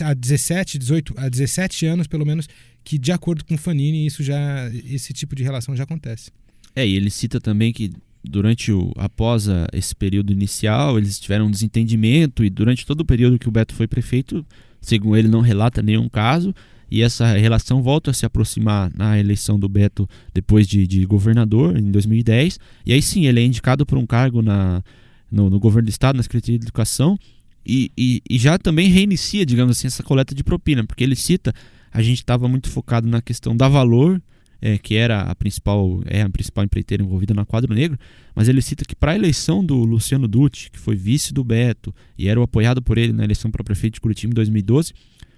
há 0.03 0.13
17, 0.13 0.77
18, 0.77 1.13
há 1.15 1.29
17 1.29 1.85
anos, 1.85 2.05
pelo 2.05 2.25
menos, 2.25 2.49
que 2.83 2.97
de 2.97 3.13
acordo 3.13 3.45
com 3.45 3.55
o 3.55 3.57
Fanini, 3.57 4.05
isso 4.05 4.21
já, 4.23 4.69
esse 4.73 5.13
tipo 5.13 5.37
de 5.37 5.43
relação 5.43 5.73
já 5.73 5.83
acontece. 5.85 6.31
É, 6.75 6.85
e 6.85 6.95
ele 6.95 7.09
cita 7.09 7.39
também 7.39 7.71
que 7.71 7.91
durante 8.23 8.71
o 8.71 8.91
após 8.97 9.47
a, 9.47 9.67
esse 9.73 9.95
período 9.95 10.31
inicial 10.31 10.97
eles 10.97 11.19
tiveram 11.19 11.45
um 11.45 11.51
desentendimento 11.51 12.43
e 12.43 12.49
durante 12.49 12.85
todo 12.85 13.01
o 13.01 13.05
período 13.05 13.39
que 13.39 13.47
o 13.47 13.51
Beto 13.51 13.73
foi 13.73 13.87
prefeito 13.87 14.45
segundo 14.81 15.17
ele 15.17 15.27
não 15.27 15.41
relata 15.41 15.81
nenhum 15.81 16.09
caso 16.09 16.53
e 16.91 17.01
essa 17.01 17.33
relação 17.33 17.81
volta 17.81 18.11
a 18.11 18.13
se 18.13 18.25
aproximar 18.25 18.91
na 18.95 19.17
eleição 19.19 19.59
do 19.59 19.69
Beto 19.69 20.09
depois 20.33 20.67
de, 20.67 20.85
de 20.85 21.05
governador 21.05 21.77
em 21.77 21.91
2010 21.91 22.59
e 22.85 22.93
aí 22.93 23.01
sim 23.01 23.25
ele 23.25 23.39
é 23.39 23.45
indicado 23.45 23.85
por 23.85 23.97
um 23.97 24.05
cargo 24.05 24.41
na 24.41 24.83
no, 25.31 25.49
no 25.49 25.59
governo 25.59 25.85
do 25.85 25.91
estado 25.91 26.17
na 26.17 26.23
secretaria 26.23 26.57
de 26.57 26.65
educação 26.65 27.17
e, 27.65 27.91
e, 27.97 28.21
e 28.29 28.37
já 28.37 28.57
também 28.57 28.89
reinicia 28.89 29.45
digamos 29.45 29.77
assim 29.77 29.87
essa 29.87 30.03
coleta 30.03 30.35
de 30.35 30.43
propina 30.43 30.83
porque 30.83 31.03
ele 31.03 31.15
cita 31.15 31.53
a 31.91 32.01
gente 32.01 32.17
estava 32.17 32.47
muito 32.47 32.69
focado 32.69 33.07
na 33.07 33.21
questão 33.21 33.55
da 33.55 33.67
valor 33.69 34.21
é, 34.61 34.77
que 34.77 34.95
era 34.95 35.21
a 35.21 35.35
principal 35.35 36.01
é 36.05 36.21
a 36.21 36.29
principal 36.29 36.63
empreiteira 36.63 37.03
envolvida 37.03 37.33
na 37.33 37.45
quadro 37.45 37.73
negro, 37.73 37.97
mas 38.35 38.47
ele 38.47 38.61
cita 38.61 38.85
que 38.85 38.95
para 38.95 39.13
a 39.13 39.15
eleição 39.15 39.63
do 39.63 39.75
Luciano 39.83 40.27
Dutti, 40.27 40.69
que 40.71 40.79
foi 40.79 40.95
vice 40.95 41.33
do 41.33 41.43
Beto 41.43 41.93
e 42.17 42.27
era 42.27 42.39
o 42.39 42.43
apoiado 42.43 42.81
por 42.81 42.97
ele 42.97 43.13
na 43.13 43.23
eleição 43.23 43.49
para 43.49 43.63
prefeito 43.63 43.95
de 43.95 44.01
Curitiba 44.01 44.31
em 44.31 44.35
2012, 44.35 44.93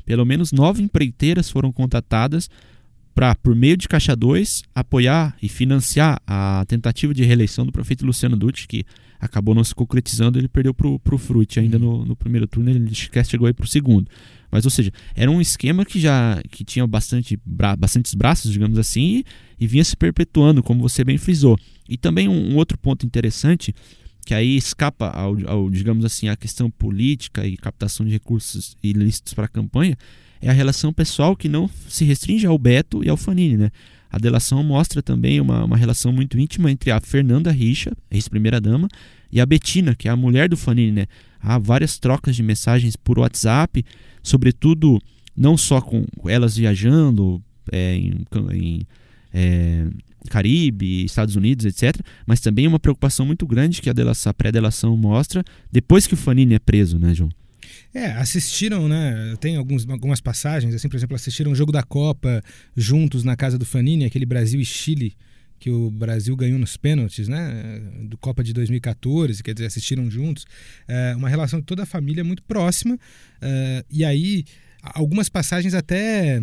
pelo 0.06 0.26
menos 0.26 0.52
nove 0.52 0.82
empreiteiras 0.82 1.50
foram 1.50 1.72
contatadas 1.72 2.50
para, 3.14 3.36
por 3.36 3.56
meio 3.56 3.78
de 3.78 3.88
Caixa 3.88 4.16
2, 4.16 4.64
apoiar 4.74 5.36
e 5.42 5.50
financiar 5.50 6.22
a 6.26 6.64
tentativa 6.68 7.14
de 7.14 7.24
reeleição 7.24 7.66
do 7.66 7.72
prefeito 7.72 8.06
Luciano 8.06 8.38
Dutti, 8.38 8.68
que 8.68 8.86
acabou 9.22 9.54
não 9.54 9.64
se 9.64 9.76
concretizando, 9.76 10.40
ele 10.40 10.48
perdeu 10.48 10.74
para 10.74 11.16
o 11.16 11.18
Fruit 11.18 11.60
ainda 11.60 11.78
no, 11.78 12.04
no, 12.04 12.16
primeiro 12.16 12.48
turno, 12.48 12.72
ele 12.72 12.90
chegou 12.94 13.46
aí 13.46 13.54
para 13.54 13.66
o 13.66 13.68
segundo. 13.68 14.10
Mas, 14.50 14.66
ou 14.66 14.72
seja, 14.72 14.92
era 15.16 15.30
um 15.30 15.40
esquema 15.40 15.86
que 15.86 16.00
já 16.00 16.42
que 16.50 16.66
tinha 16.66 16.86
bastante, 16.88 17.40
bra, 17.46 17.76
bastantes 17.76 18.16
braços, 18.16 18.52
digamos 18.52 18.80
assim, 18.80 19.24
e, 19.60 19.64
e, 19.64 19.68
vinha 19.68 19.84
se 19.84 19.96
perpetuando, 19.96 20.64
como 20.64 20.82
você 20.82 21.04
bem 21.04 21.18
frisou. 21.18 21.58
E 21.88 21.96
também 21.96 22.28
um, 22.28 22.54
um 22.54 22.56
outro 22.58 22.78
ponto 22.78 23.06
interessante, 23.06 23.74
que 24.26 24.34
aí 24.34 24.58
escapa 24.58 25.08
ao, 25.10 25.38
ao, 25.48 25.70
digamos 25.70 26.04
assim, 26.04 26.28
à 26.28 26.36
questão 26.36 26.70
política 26.70 27.46
e 27.46 27.56
captação 27.56 28.06
de 28.06 28.12
recursos 28.12 28.76
ilícitos 28.84 29.34
para 29.36 29.46
a 29.46 29.50
campanha, 29.50 29.96
é 30.42 30.50
a 30.50 30.54
relação 30.54 30.92
pessoal 30.92 31.36
que 31.36 31.48
não 31.48 31.70
se 31.88 32.04
restringe 32.04 32.48
ao 32.48 32.58
Beto 32.58 33.04
e 33.04 33.10
ao 33.10 33.16
Fanini, 33.16 33.56
né? 33.56 33.72
A 34.12 34.18
delação 34.18 34.62
mostra 34.64 35.02
também 35.02 35.40
uma, 35.40 35.64
uma 35.64 35.78
relação 35.78 36.12
muito 36.12 36.38
íntima 36.38 36.70
entre 36.70 36.92
a 36.92 37.00
Fernanda 37.00 37.52
Richa, 37.52 37.92
ex-primeira-dama, 38.10 38.90
e 39.32 39.40
a 39.40 39.46
Betina, 39.46 39.96
que 39.96 40.08
é 40.08 40.12
a 40.12 40.16
mulher 40.16 40.50
do 40.50 40.58
Fanini. 40.58 40.92
Né? 40.92 41.08
Há 41.40 41.58
várias 41.58 41.98
trocas 41.98 42.36
de 42.36 42.44
mensagens 42.44 42.96
por 42.96 43.18
WhatsApp, 43.20 43.86
sobretudo 44.22 45.02
não 45.36 45.56
só 45.56 45.80
com 45.80 46.06
elas 46.26 46.58
viajando 46.58 47.42
é, 47.72 47.96
em, 47.96 48.26
em 48.52 48.88
é, 49.34 49.88
Caribe, 50.30 51.06
Estados 51.06 51.36
Unidos, 51.36 51.66
etc., 51.66 52.00
mas 52.26 52.42
também 52.42 52.68
uma 52.68 52.80
preocupação 52.80 53.26
muito 53.26 53.48
grande 53.48 53.82
que 53.82 53.90
a, 53.90 53.94
a 54.26 54.34
pré-delação 54.34 54.96
mostra 54.98 55.44
depois 55.72 56.06
que 56.06 56.14
o 56.14 56.18
Fanini 56.18 56.56
é 56.56 56.60
preso, 56.60 57.00
né, 57.00 57.14
João? 57.14 57.30
É, 57.94 58.12
assistiram, 58.14 58.88
né? 58.88 59.36
Tem 59.40 59.58
alguns, 59.58 59.88
algumas 59.88 60.22
passagens, 60.22 60.74
assim, 60.74 60.88
por 60.88 60.96
exemplo, 60.96 61.16
assistiram 61.16 61.52
o 61.52 61.56
jogo 61.56 61.72
da 61.72 61.84
Copa 61.84 62.42
juntos 62.76 63.24
na 63.24 63.36
casa 63.36 63.58
do 63.58 63.66
Fanini, 63.66 64.06
aquele 64.06 64.26
Brasil 64.26 64.60
e 64.62 64.66
Chile 64.66 65.16
que 65.62 65.70
o 65.70 65.92
Brasil 65.92 66.36
ganhou 66.36 66.58
nos 66.58 66.76
pênaltis, 66.76 67.28
né? 67.28 67.80
Do 68.06 68.18
Copa 68.18 68.44
de 68.44 68.52
2014, 68.52 69.44
quer 69.44 69.54
dizer, 69.54 69.68
assistiram 69.68 70.10
juntos. 70.10 70.44
É 70.88 71.16
uma 71.16 71.30
relação 71.30 71.60
de 71.60 71.66
toda 71.68 71.84
a 71.84 71.86
família 71.86 72.24
muito 72.24 72.42
próxima. 72.42 72.98
É, 73.40 73.86
e 73.88 74.04
aí, 74.04 74.44
algumas 74.82 75.30
passagens 75.30 75.76
até, 75.76 76.42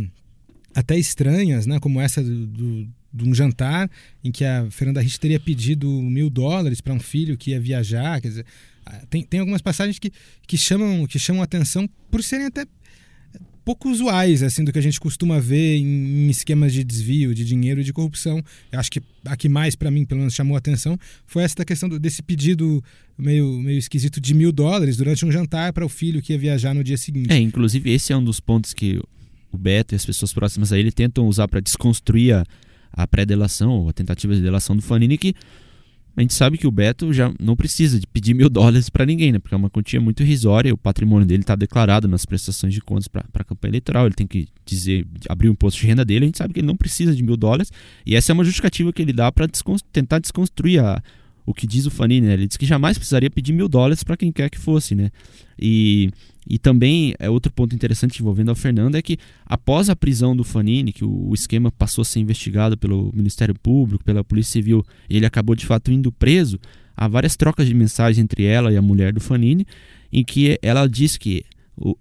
até 0.73 0.97
estranhas, 0.97 1.67
né? 1.67 1.81
Como 1.81 2.01
essa 2.01 2.23
do, 2.23 2.47
do 2.47 2.89
de 3.13 3.29
um 3.29 3.35
jantar 3.35 3.91
em 4.23 4.31
que 4.31 4.45
a 4.45 4.71
Fernanda 4.71 5.01
Rich 5.01 5.19
teria 5.19 5.41
pedido 5.41 5.91
mil 5.91 6.29
dólares 6.29 6.81
para 6.81 6.93
um 6.93 7.01
filho 7.01 7.37
que 7.37 7.51
ia 7.51 7.61
viajar. 7.61 8.21
Quer 8.21 8.29
dizer, 8.29 8.47
tem, 9.11 9.23
tem 9.23 9.41
algumas 9.41 9.63
passagens 9.63 9.99
que, 9.99 10.11
que, 10.47 10.57
chamam, 10.57 11.07
que 11.07 11.19
chamam 11.19 11.43
atenção 11.43 11.89
por 12.11 12.23
serem 12.23 12.47
até 12.47 12.67
pouco 13.69 13.91
usuais 13.91 14.43
assim 14.43 14.65
do 14.65 14.73
que 14.73 14.79
a 14.79 14.83
gente 14.83 14.99
costuma 14.99 15.39
ver 15.39 15.77
em, 15.77 16.27
em 16.27 16.31
esquemas 16.31 16.73
de 16.73 16.83
desvio 16.83 17.35
de 17.35 17.45
dinheiro 17.45 17.83
e 17.83 17.85
de 17.85 17.93
corrupção. 17.93 18.43
Eu 18.73 18.81
acho 18.81 18.91
que 18.91 19.03
a 19.27 19.37
que 19.37 19.47
mais 19.47 19.77
para 19.77 19.91
mim 19.91 20.07
pelo 20.07 20.21
menos 20.21 20.33
chamou 20.33 20.57
atenção 20.57 20.99
foi 21.27 21.43
essa 21.43 21.63
questão 21.67 21.87
do, 21.87 21.99
desse 21.99 22.23
pedido 22.23 22.83
meio, 23.19 23.47
meio 23.59 23.79
esquisito 23.79 24.23
de 24.23 24.33
mil 24.33 24.53
dólares 24.53 24.97
durante 24.97 25.27
um 25.27 25.31
jantar 25.31 25.75
para 25.75 25.85
o 25.85 25.89
filho 25.89 26.23
que 26.23 26.33
ia 26.33 26.39
viajar 26.39 26.75
no 26.75 26.83
dia 26.83 26.97
seguinte. 26.97 27.31
É, 27.31 27.39
inclusive 27.39 27.91
esse 27.91 28.11
é 28.11 28.17
um 28.17 28.25
dos 28.25 28.41
pontos 28.41 28.73
que 28.73 28.99
o 29.53 29.59
Beto 29.59 29.95
e 29.95 29.97
as 29.97 30.07
pessoas 30.07 30.33
próximas 30.33 30.73
a 30.73 30.79
ele 30.79 30.91
tentam 30.91 31.27
usar 31.27 31.47
para 31.47 31.61
desconstruir 31.61 32.37
a, 32.37 32.45
a 32.91 33.07
pré-delação 33.07 33.71
ou 33.71 33.91
a 33.91 33.93
tentativa 33.93 34.35
de 34.35 34.41
delação 34.41 34.75
do 34.75 34.81
Fanini 34.81 35.19
que 35.19 35.35
a 36.19 36.21
gente 36.21 36.35
sabe 36.35 36.59
que 36.59 36.67
o 36.67 36.71
Beto 36.73 37.13
já 37.13 37.33
não 37.39 37.55
precisa 37.55 38.01
de 38.01 38.05
pedir 38.05 38.35
mil 38.35 38.51
dólares 38.51 38.91
para 38.91 39.07
ninguém, 39.07 39.31
né? 39.31 39.39
Porque 39.39 39.55
é 39.55 39.57
uma 39.57 39.71
quantia 39.71 40.01
muito 40.01 40.25
irrisória, 40.25 40.75
o 40.75 40.77
patrimônio 40.77 41.25
dele 41.25 41.45
está 41.45 41.55
declarado 41.55 42.09
nas 42.09 42.27
prestações 42.27 42.75
de 42.75 42.81
contas 42.81 43.07
para 43.07 43.23
a 43.33 43.45
campanha 43.45 43.71
eleitoral, 43.71 44.07
ele 44.07 44.17
tem 44.17 44.27
que 44.27 44.49
dizer, 44.67 45.07
abrir 45.29 45.49
o 45.49 45.53
imposto 45.53 45.81
de 45.81 45.87
renda 45.87 46.05
dele, 46.05 46.25
a 46.25 46.27
gente 46.27 46.39
sabe 46.39 46.53
que 46.53 46.59
ele 46.59 46.67
não 46.67 46.77
precisa 46.77 47.15
de 47.15 47.23
mil 47.23 47.37
dólares, 47.37 47.73
e 48.05 48.17
essa 48.17 48.33
é 48.33 48.35
uma 48.35 48.43
justificativa 48.43 48.93
que 48.93 49.01
ele 49.01 49.13
dá 49.13 49.31
para 49.31 49.47
tentar 49.93 50.19
desconstruir 50.19 50.81
a, 50.81 51.01
o 51.47 51.55
que 51.55 51.69
diz 51.69 51.87
o 51.87 51.91
Fanini, 51.91 52.27
né? 52.27 52.33
Ele 52.33 52.49
diz 52.49 52.57
que 52.57 52.67
jamais 52.67 52.99
precisaria 52.99 53.31
pedir 53.31 53.53
mil 53.53 53.69
dólares 53.69 54.03
para 54.03 54.17
quem 54.17 54.33
quer 54.33 54.51
que 54.51 54.59
fosse, 54.59 54.97
né? 54.97 55.11
E 55.57 56.11
e 56.49 56.59
também 56.59 57.15
é 57.19 57.29
outro 57.29 57.53
ponto 57.53 57.75
interessante 57.75 58.21
envolvendo 58.21 58.51
a 58.51 58.55
Fernanda 58.55 58.99
é 58.99 59.03
que 59.03 59.19
após 59.45 59.91
a 59.91 59.97
prisão 59.97 60.35
do 60.35 60.43
Fanini, 60.43 60.93
que 60.93 61.05
o, 61.05 61.29
o 61.29 61.35
esquema 61.35 61.71
passou 61.71 62.03
a 62.03 62.05
ser 62.07 62.21
investigado 62.21 62.77
pelo 62.79 63.13
Ministério 63.15 63.55
Público, 63.55 64.03
pela 64.03 64.25
Polícia 64.25 64.53
Civil, 64.53 64.85
e 65.11 65.17
ele 65.17 65.27
acabou 65.27 65.55
de 65.55 65.67
fato 65.67 65.93
indo 65.93 66.11
preso, 66.11 66.59
há 66.97 67.07
várias 67.07 67.37
trocas 67.37 67.67
de 67.67 67.75
mensagens 67.75 68.19
entre 68.19 68.45
ela 68.45 68.73
e 68.73 68.79
a 68.79 68.83
mulher 68.83 69.13
do 69.13 69.21
Fanini, 69.21 69.67
em 70.11 70.25
que 70.25 70.59
ela 70.63 70.89
diz 70.89 71.19
que 71.19 71.45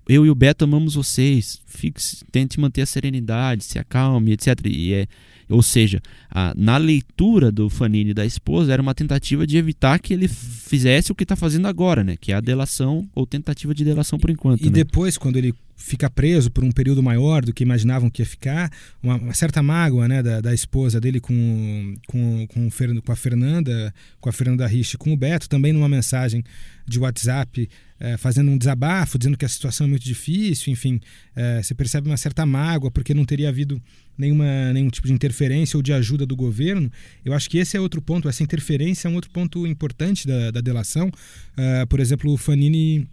eu 0.08 0.26
e 0.26 0.30
o 0.30 0.36
Beto 0.36 0.66
amamos 0.66 0.96
vocês, 0.96 1.62
fique, 1.66 2.02
tente 2.32 2.60
manter 2.60 2.82
a 2.82 2.86
serenidade, 2.86 3.64
se 3.64 3.78
acalme, 3.78 4.32
etc. 4.32 4.60
E 4.66 4.94
é, 4.94 5.08
ou 5.50 5.62
seja, 5.62 6.02
a, 6.30 6.54
na 6.56 6.78
leitura 6.78 7.52
do 7.52 7.70
Fanini 7.70 8.14
da 8.14 8.26
esposa 8.26 8.74
era 8.74 8.82
uma 8.82 8.94
tentativa 8.94 9.48
de 9.48 9.58
evitar 9.58 10.00
que 10.00 10.14
ele 10.14 10.28
fizesse 10.28 11.12
o 11.12 11.16
que 11.16 11.24
está 11.24 11.36
fazendo 11.36 11.68
agora, 11.68 12.04
né? 12.04 12.18
Que 12.20 12.32
é 12.32 12.36
a 12.36 12.42
delação 12.42 13.08
ou 13.16 13.26
tentativa 13.26 13.74
de 13.74 13.84
delação 13.86 14.20
por 14.20 14.30
enquanto. 14.30 14.62
E 14.62 14.66
né? 14.66 14.72
depois, 14.72 15.18
quando 15.18 15.38
ele 15.38 15.54
fica 15.78 16.10
preso 16.10 16.52
por 16.52 16.64
um 16.64 16.72
período 16.72 17.04
maior 17.04 17.46
do 17.46 17.54
que 17.54 17.64
imaginavam 17.64 18.10
que 18.10 18.22
ia 18.22 18.26
ficar, 18.26 18.70
uma, 19.02 19.16
uma 19.16 19.34
certa 19.34 19.62
mágoa 19.62 20.08
né, 20.08 20.24
da, 20.24 20.42
da, 20.42 20.54
esposa 20.54 21.00
dele 21.00 21.20
com, 21.20 21.94
com, 22.08 22.48
com, 22.48 22.70
com, 23.02 23.12
a 23.12 23.16
Fernanda, 23.16 23.94
com 24.20 24.28
a 24.28 24.34
Fernanda 24.34 24.66
Rich, 24.66 24.98
com 24.98 25.14
o 25.14 25.18
Beto, 25.18 25.48
também 25.48 25.72
numa 25.72 25.88
mensagem 25.88 26.44
de 26.86 27.00
WhatsApp 27.00 27.70
é, 28.00 28.18
fazendo 28.18 28.52
um 28.52 28.58
desabafo, 28.58 29.18
dizendo 29.18 29.38
que 29.38 29.46
a 29.46 29.50
situação 29.50 29.88
é 29.88 29.90
muito 29.90 30.04
difícil, 30.04 30.72
enfim, 30.72 31.00
é, 31.36 31.62
você 31.62 31.74
percebe 31.74 32.08
uma 32.08 32.18
certa 32.18 32.46
mágoa 32.46 32.92
porque 32.92 33.14
não 33.14 33.26
teria 33.26 33.50
havido 33.50 33.82
nenhuma, 34.18 34.74
nenhum 34.74 34.90
tipo 34.90 35.08
de 35.08 35.14
interferência 35.14 35.78
ou 35.78 35.84
de 35.84 35.94
ajuda 35.94 36.26
do 36.26 36.36
governo. 36.36 36.92
Eu 37.24 37.34
acho 37.34 37.50
que 37.50 37.58
esse 37.58 37.78
é 37.78 37.80
outro 37.80 38.02
ponto, 38.02 38.28
essa 38.28 38.44
interferência 38.44 39.08
é 39.08 39.12
um 39.12 39.16
outro 39.16 39.30
ponto 39.32 39.66
importante 39.66 40.28
da, 40.28 40.52
da 40.52 40.62
delação. 40.62 41.08
Uh, 41.08 41.88
por 41.88 42.00
exemplo, 42.00 42.32
o 42.32 42.38
Fanini 42.38 43.08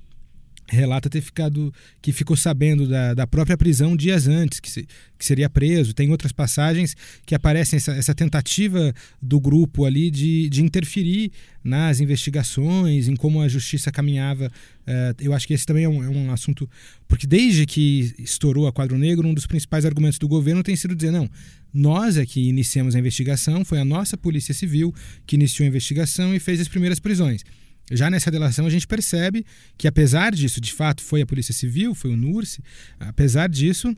relata 0.66 1.10
ter 1.10 1.20
ficado 1.20 1.72
que 2.00 2.12
ficou 2.12 2.36
sabendo 2.36 2.88
da, 2.88 3.14
da 3.14 3.26
própria 3.26 3.56
prisão 3.56 3.96
dias 3.96 4.26
antes 4.26 4.60
que, 4.60 4.70
se, 4.70 4.86
que 5.18 5.24
seria 5.24 5.48
preso. 5.50 5.92
Tem 5.92 6.10
outras 6.10 6.32
passagens 6.32 6.96
que 7.26 7.34
aparecem 7.34 7.76
essa, 7.76 7.92
essa 7.92 8.14
tentativa 8.14 8.92
do 9.20 9.38
grupo 9.38 9.84
ali 9.84 10.10
de, 10.10 10.48
de 10.48 10.62
interferir 10.62 11.32
nas 11.62 12.00
investigações 12.00 13.08
em 13.08 13.16
como 13.16 13.40
a 13.40 13.48
justiça 13.48 13.90
caminhava. 13.90 14.50
Uh, 14.86 15.14
eu 15.20 15.32
acho 15.32 15.46
que 15.46 15.54
esse 15.54 15.64
também 15.64 15.84
é 15.84 15.88
um, 15.88 16.02
é 16.02 16.08
um, 16.08 16.30
assunto 16.30 16.68
porque 17.08 17.26
desde 17.26 17.64
que 17.64 18.14
estourou 18.18 18.66
a 18.66 18.72
quadro 18.72 18.98
negro 18.98 19.26
um 19.26 19.32
dos 19.32 19.46
principais 19.46 19.86
argumentos 19.86 20.18
do 20.18 20.28
governo 20.28 20.62
tem 20.62 20.76
sido 20.76 20.94
dizer 20.94 21.10
não 21.10 21.26
nós 21.72 22.18
é 22.18 22.26
que 22.26 22.48
iniciamos 22.50 22.94
a 22.94 22.98
investigação 22.98 23.64
foi 23.64 23.78
a 23.78 23.84
nossa 23.84 24.14
polícia 24.14 24.52
civil 24.52 24.94
que 25.26 25.36
iniciou 25.36 25.64
a 25.64 25.68
investigação 25.68 26.34
e 26.34 26.38
fez 26.38 26.60
as 26.60 26.68
primeiras 26.68 26.98
prisões 26.98 27.42
já 27.90 28.10
nessa 28.10 28.30
delação 28.30 28.66
a 28.66 28.70
gente 28.70 28.86
percebe 28.86 29.44
que 29.76 29.86
apesar 29.86 30.34
disso, 30.34 30.60
de 30.60 30.72
fato 30.72 31.02
foi 31.02 31.22
a 31.22 31.26
Polícia 31.26 31.52
Civil, 31.52 31.94
foi 31.94 32.12
o 32.12 32.16
NURSE, 32.16 32.62
apesar 32.98 33.48
disso, 33.48 33.94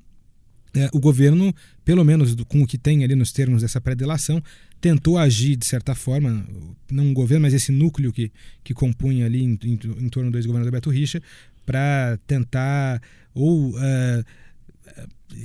é, 0.75 0.90
o 0.93 1.00
governo, 1.00 1.55
pelo 1.85 2.05
menos 2.05 2.35
com 2.49 2.62
o 2.62 2.66
que 2.66 2.76
tem 2.76 3.02
ali 3.05 3.14
nos 3.14 3.33
termos 3.33 3.62
dessa 3.62 3.81
pré-delação, 3.81 4.43
tentou 4.81 5.16
agir 5.16 5.57
de 5.57 5.64
certa 5.64 5.95
forma, 5.95 6.47
não 6.90 7.11
o 7.11 7.14
governo, 7.14 7.43
mas 7.43 7.55
esse 7.55 7.73
núcleo 7.73 8.12
que, 8.12 8.31
que 8.62 8.75
compunha 8.75 9.25
ali 9.25 9.43
em, 9.43 9.59
em, 9.64 9.73
em 9.73 10.09
torno 10.09 10.31
do 10.31 10.37
ex-governador 10.37 10.73
Beto 10.73 10.90
Richa, 10.90 11.23
para 11.64 12.19
tentar 12.26 13.00
ou 13.35 13.71
uh, 13.71 14.25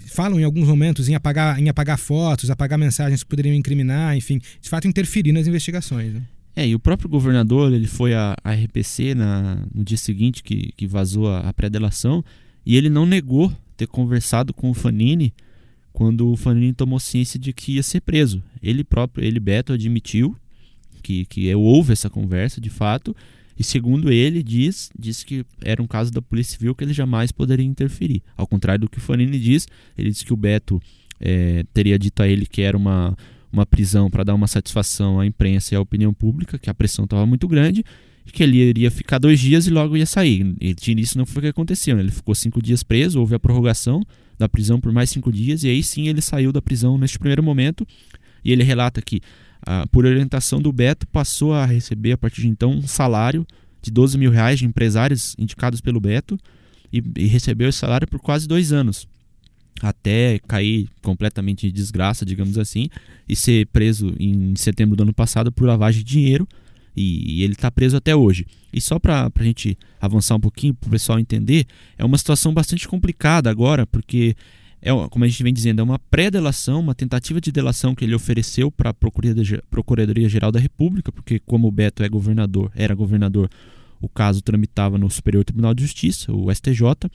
falam 0.07 0.39
em 0.39 0.43
alguns 0.43 0.67
momentos 0.67 1.10
em 1.10 1.15
apagar, 1.15 1.60
em 1.60 1.69
apagar 1.69 1.98
fotos, 1.98 2.50
apagar 2.50 2.77
mensagens 2.77 3.24
que 3.24 3.29
poderiam 3.29 3.55
incriminar, 3.55 4.15
enfim, 4.15 4.39
de 4.60 4.69
fato 4.69 4.88
interferir 4.88 5.31
nas 5.31 5.48
investigações. 5.48 6.13
Né? 6.13 6.21
É, 6.55 6.67
e 6.67 6.75
o 6.75 6.79
próprio 6.79 7.10
governador, 7.10 7.72
ele 7.72 7.88
foi 7.88 8.13
à, 8.13 8.36
RPC 8.43 9.15
na, 9.15 9.65
no 9.74 9.84
dia 9.84 9.98
seguinte 9.98 10.43
que, 10.43 10.72
que 10.75 10.86
vazou 10.86 11.29
a, 11.29 11.39
a 11.39 11.53
pré-delação 11.53 12.24
e 12.65 12.75
ele 12.75 12.89
não 12.89 13.05
negou 13.05 13.51
ter 13.77 13.88
conversado 13.88 14.53
com 14.53 14.70
o 14.70 14.74
Fanini 14.74 15.34
quando 15.93 16.29
o 16.29 16.38
Fanini 16.38 16.74
tomou 16.74 17.00
ciência 17.00 17.39
de 17.39 17.53
que 17.53 17.74
ia 17.74 17.84
ser 17.84 18.01
preso. 18.01 18.43
Ele 18.62 18.84
próprio, 18.84 19.25
ele 19.25 19.39
Beto 19.39 19.74
admitiu 19.74 20.36
que, 21.01 21.25
que 21.25 21.53
houve 21.55 21.93
essa 21.93 22.10
conversa 22.10 22.62
de 22.62 22.70
fato 22.70 23.15
e 23.58 23.63
segundo 23.63 24.12
ele 24.12 24.41
diz, 24.41 24.89
diz 24.98 25.24
que 25.24 25.46
era 25.62 25.81
um 25.81 25.88
caso 25.88 26.12
da 26.12 26.22
Polícia 26.22 26.58
Civil 26.58 26.74
que 26.74 26.84
ele 26.84 26.93
jamais 26.93 27.31
poderia 27.31 27.65
interferir. 27.65 28.22
Ao 28.36 28.48
contrário 28.48 28.81
do 28.81 28.89
que 28.89 28.98
o 28.98 29.01
Fanini 29.01 29.39
diz, 29.39 29.67
ele 29.98 30.10
disse 30.10 30.25
que 30.25 30.34
o 30.34 30.38
Beto 30.38 30.81
é, 31.20 31.63
teria 31.74 31.98
dito 32.00 32.22
a 32.24 32.27
ele 32.27 32.46
que 32.46 32.62
era 32.62 32.75
uma 32.75 33.15
uma 33.51 33.65
prisão 33.65 34.10
para 34.10 34.24
dar 34.24 34.36
uma 34.36 34.48
satisfação 34.48 35.20
à 35.20 35.25
imprensa 35.25 35.74
e 35.74 35.77
à 35.77 35.81
opinião 35.81 36.13
pública, 36.13 36.58
que 36.58 36.70
a 36.70 36.74
pressão 36.74 37.05
estava 37.05 37.25
muito 37.25 37.48
grande, 37.48 37.84
e 38.25 38.31
que 38.31 38.43
ele 38.43 38.58
iria 38.58 38.91
ficar 38.91 39.17
dois 39.17 39.39
dias 39.39 39.67
e 39.67 39.70
logo 39.70 39.98
ia 39.98 40.05
sair. 40.05 40.55
E 40.62 40.75
isso 40.98 41.17
não 41.17 41.25
foi 41.25 41.39
o 41.39 41.43
que 41.43 41.48
aconteceu, 41.50 41.96
né? 41.96 42.01
ele 42.01 42.12
ficou 42.12 42.34
cinco 42.36 42.62
dias 42.62 42.84
preso, 42.84 43.20
houve 43.20 43.36
a 43.36 43.39
prorrogação 43.39 44.01
da 44.38 44.48
prisão 44.48 44.79
por 44.79 44.91
mais 44.91 45.10
cinco 45.10 45.31
dias, 45.31 45.63
e 45.63 45.70
aí 45.70 45.84
sim 45.84 46.08
ele 46.08 46.22
saiu 46.22 46.51
da 46.51 46.62
prisão 46.62 46.98
neste 46.98 47.20
primeiro 47.20 47.43
momento, 47.43 47.86
e 48.43 48.51
ele 48.51 48.63
relata 48.63 49.01
que, 49.01 49.22
ah, 49.66 49.85
por 49.92 50.05
orientação 50.05 50.61
do 50.61 50.72
Beto, 50.72 51.07
passou 51.07 51.53
a 51.53 51.66
receber 51.66 52.14
a 52.14 52.18
partir 52.18 52.42
de 52.42 52.48
então 52.48 52.72
um 52.72 52.87
salário 52.87 53.46
de 53.81 53.92
12 53.92 54.18
mil 54.18 54.31
reais 54.31 54.59
de 54.59 54.66
empresários 54.66 55.35
indicados 55.37 55.81
pelo 55.81 56.00
Beto, 56.00 56.40
e, 56.92 57.03
e 57.18 57.27
recebeu 57.27 57.70
esse 57.70 57.79
salário 57.79 58.07
por 58.07 58.20
quase 58.20 58.48
dois 58.48 58.72
anos 58.72 59.07
até 59.81 60.40
cair 60.48 60.88
completamente 61.01 61.68
em 61.68 61.72
desgraça, 61.72 62.25
digamos 62.25 62.57
assim, 62.57 62.90
e 63.27 63.36
ser 63.36 63.68
preso 63.68 64.14
em 64.20 64.55
setembro 64.55 64.96
do 64.96 65.03
ano 65.03 65.14
passado 65.14 65.51
por 65.51 65.66
lavagem 65.68 66.03
de 66.03 66.10
dinheiro. 66.10 66.48
E, 66.96 67.40
e 67.40 67.44
ele 67.44 67.53
está 67.53 67.72
preso 67.72 67.96
até 67.96 68.14
hoje. 68.14 68.46
E 68.74 68.81
só 68.81 69.00
para 69.00 69.31
a 69.34 69.44
gente 69.44 69.77
avançar 70.00 70.36
um 70.36 70.40
pouquinho, 70.40 70.74
para 70.74 70.88
o 70.88 70.92
pessoal 70.92 71.20
entender, 71.20 71.66
é 71.98 72.03
uma 72.03 72.18
situação 72.18 72.53
bastante 72.53 72.86
complicada 72.88 73.50
agora, 73.50 73.88
porque, 73.88 74.36
é, 74.81 74.92
como 75.10 75.24
a 75.24 75.27
gente 75.27 75.42
vem 75.42 75.53
dizendo, 75.53 75.79
é 75.79 75.84
uma 75.84 75.98
pré-delação, 75.98 76.81
uma 76.81 76.94
tentativa 76.94 77.40
de 77.40 77.50
delação 77.50 77.96
que 77.96 78.03
ele 78.03 78.14
ofereceu 78.14 78.70
para 78.70 78.90
a 78.90 78.94
Procuradoria-Geral 78.94 80.51
da 80.51 80.60
República, 80.60 81.14
porque, 81.14 81.40
como 81.40 81.68
o 81.68 81.72
Beto 81.72 82.03
é 82.03 82.10
governador, 82.10 82.70
era 82.75 82.94
governador, 82.94 83.50
o 84.01 84.10
caso 84.10 84.42
tramitava 84.42 84.98
no 84.98 85.10
Superior 85.10 85.46
Tribunal 85.46 85.74
de 85.74 85.84
Justiça, 85.84 86.34
o 86.34 86.53
STJ 86.53 87.10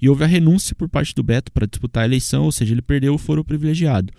e 0.00 0.08
houve 0.08 0.24
a 0.24 0.26
renúncia 0.26 0.74
por 0.74 0.88
parte 0.88 1.14
do 1.14 1.22
Beto 1.22 1.52
para 1.52 1.66
disputar 1.66 2.04
a 2.04 2.06
eleição, 2.06 2.44
ou 2.44 2.52
seja, 2.52 2.72
ele 2.72 2.82
perdeu 2.82 3.14
o 3.14 3.18
foro 3.18 3.44
privilegiado. 3.44 4.12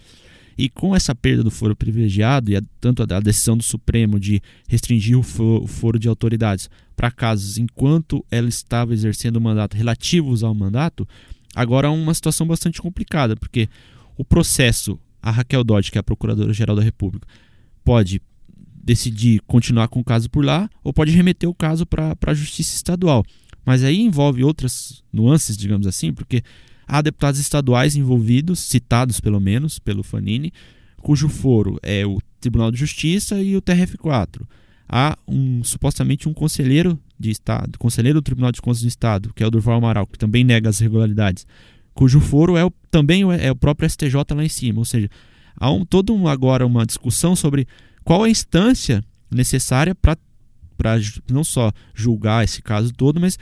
E 0.58 0.70
com 0.70 0.96
essa 0.96 1.16
perda 1.16 1.44
do 1.44 1.50
foro 1.50 1.76
privilegiado 1.76 2.52
e 2.52 2.56
a, 2.56 2.62
tanto 2.80 3.02
a, 3.02 3.18
a, 3.18 3.20
decisão 3.20 3.58
do 3.58 3.64
Supremo 3.64 4.20
de 4.20 4.42
restringir 4.68 5.18
o 5.18 5.24
foro, 5.24 5.64
o 5.64 5.68
foro 5.68 5.98
de 5.98 6.08
autoridades 6.08 6.70
para 6.96 7.10
casos 7.10 7.58
enquanto 7.58 8.24
ela 8.30 8.48
estava 8.48 8.94
exercendo 8.94 9.38
o 9.38 9.42
mandato 9.42 9.76
relativos 9.76 10.44
ao 10.44 10.54
mandato, 10.54 11.08
agora 11.56 11.88
é 11.88 11.90
uma 11.90 12.14
situação 12.14 12.46
bastante 12.46 12.82
complicada, 12.82 13.36
porque 13.36 13.68
o 14.18 14.24
processo, 14.24 15.00
a 15.22 15.32
Raquel 15.32 15.64
Dodge, 15.64 15.92
que 15.92 15.98
é 15.98 16.02
a 16.02 16.04
Procuradora-Geral 16.04 16.76
da 16.76 16.84
República, 16.84 17.28
pode 17.84 18.22
decidir 18.84 19.42
continuar 19.48 19.88
com 19.88 20.00
o 20.00 20.04
caso 20.04 20.30
por 20.30 20.44
lá 20.44 20.70
ou 20.84 20.94
pode 20.94 21.12
remeter 21.12 21.50
o 21.50 21.56
caso 21.56 21.86
para 21.86 22.16
a 22.28 22.34
Justiça 22.34 22.76
Estadual. 22.76 23.24
Mas 23.66 23.84
aí 23.84 24.00
envolve 24.00 24.44
outras 24.44 25.04
nuances, 25.12 25.56
digamos 25.56 25.86
assim, 25.88 26.14
porque 26.14 26.44
há 26.88 27.02
deputados 27.02 27.40
estaduais 27.40 27.96
envolvidos, 27.96 28.60
citados 28.60 29.20
pelo 29.20 29.40
menos 29.40 29.80
pelo 29.80 30.04
Fanini, 30.04 30.52
cujo 30.98 31.30
foro 31.30 31.80
é 31.82 32.06
o 32.06 32.20
Tribunal 32.40 32.72
de 32.72 32.78
Justiça 32.78 33.42
e 33.42 33.56
o 33.56 33.62
TRF4. 33.62 34.42
Há 34.90 35.18
um 35.28 35.64
supostamente 35.64 36.28
um 36.28 36.34
conselheiro 36.34 37.00
de 37.18 37.30
Estado, 37.30 37.78
conselheiro 37.80 38.20
do 38.20 38.24
Tribunal 38.24 38.52
de 38.52 38.62
Contas 38.62 38.82
do 38.82 38.88
Estado, 38.88 39.32
que 39.34 39.44
é 39.44 39.48
o 39.48 39.52
Durval 39.52 39.78
Amaral, 39.78 40.06
que 40.06 40.18
também 40.18 40.44
nega 40.44 40.70
as 40.70 40.82
irregularidades, 40.82 41.46
cujo 41.94 42.20
foro 42.20 42.58
é 42.58 42.66
o, 42.66 42.72
também 42.90 43.24
é 43.40 43.52
o 43.52 43.56
próprio 43.56 43.90
STJ 43.90 44.16
lá 44.36 44.44
em 44.44 44.50
cima. 44.50 44.80
Ou 44.80 44.86
seja, 44.86 45.10
há 45.56 45.72
um, 45.72 45.86
todo 45.86 46.14
um, 46.14 46.28
agora 46.28 46.66
uma 46.66 46.86
discussão 46.86 47.36
sobre 47.36 47.68
qual 48.04 48.24
a 48.24 48.30
instância 48.30 49.04
necessária 49.30 49.96
para 49.96 50.18
para 50.82 51.00
não 51.30 51.44
só 51.44 51.72
julgar 51.94 52.44
esse 52.44 52.60
caso 52.60 52.92
todo, 52.92 53.22
mas 53.22 53.38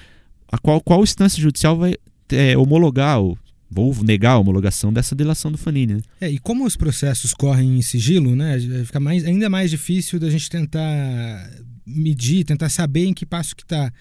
a 0.52 0.58
qual, 0.58 0.82
qual 0.82 1.02
instância 1.02 1.41
judicial 1.41 1.78
vai 1.78 1.95
é, 2.32 2.58
homologar 2.58 3.21
ou 3.21 3.38
vou 3.71 3.95
negar 4.04 4.32
a 4.32 4.38
homologação 4.39 4.91
dessa 4.91 5.15
delação 5.15 5.49
do 5.49 5.58
Fanini. 5.58 5.93
Né? 5.93 6.02
É, 6.19 6.30
e 6.30 6.38
como 6.38 6.65
os 6.65 6.75
processos 6.75 7.34
correm 7.34 7.78
em 7.78 7.82
sigilo, 7.82 8.36
né, 8.36 8.60
fica 8.84 8.99
mais, 8.99 9.23
ainda 9.23 9.49
mais 9.49 9.71
difícil 9.71 10.19
da 10.19 10.30
gente 10.30 10.49
tentar 10.49 11.49
medir, 11.86 12.43
tentar 12.43 12.67
saber 12.67 13.06
em 13.06 13.13
que 13.13 13.25
passo 13.25 13.56
que 13.56 13.63
está. 13.63 13.91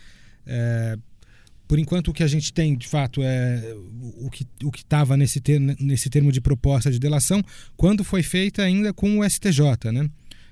É, 0.44 0.98
por 1.68 1.78
enquanto, 1.78 2.08
o 2.08 2.14
que 2.14 2.22
a 2.22 2.26
gente 2.26 2.50
tem, 2.50 2.74
de 2.76 2.88
fato, 2.88 3.20
é 3.22 3.74
o 4.16 4.30
que 4.30 4.46
o 4.64 4.70
estava 4.74 5.18
nesse, 5.18 5.38
ter, 5.38 5.60
nesse 5.60 6.08
termo 6.08 6.32
de 6.32 6.40
proposta 6.40 6.90
de 6.90 6.98
delação, 6.98 7.44
quando 7.76 8.02
foi 8.02 8.22
feita 8.22 8.62
ainda 8.62 8.90
com 8.94 9.18
o 9.18 9.30
STJ, 9.30 9.92
né? 9.92 10.08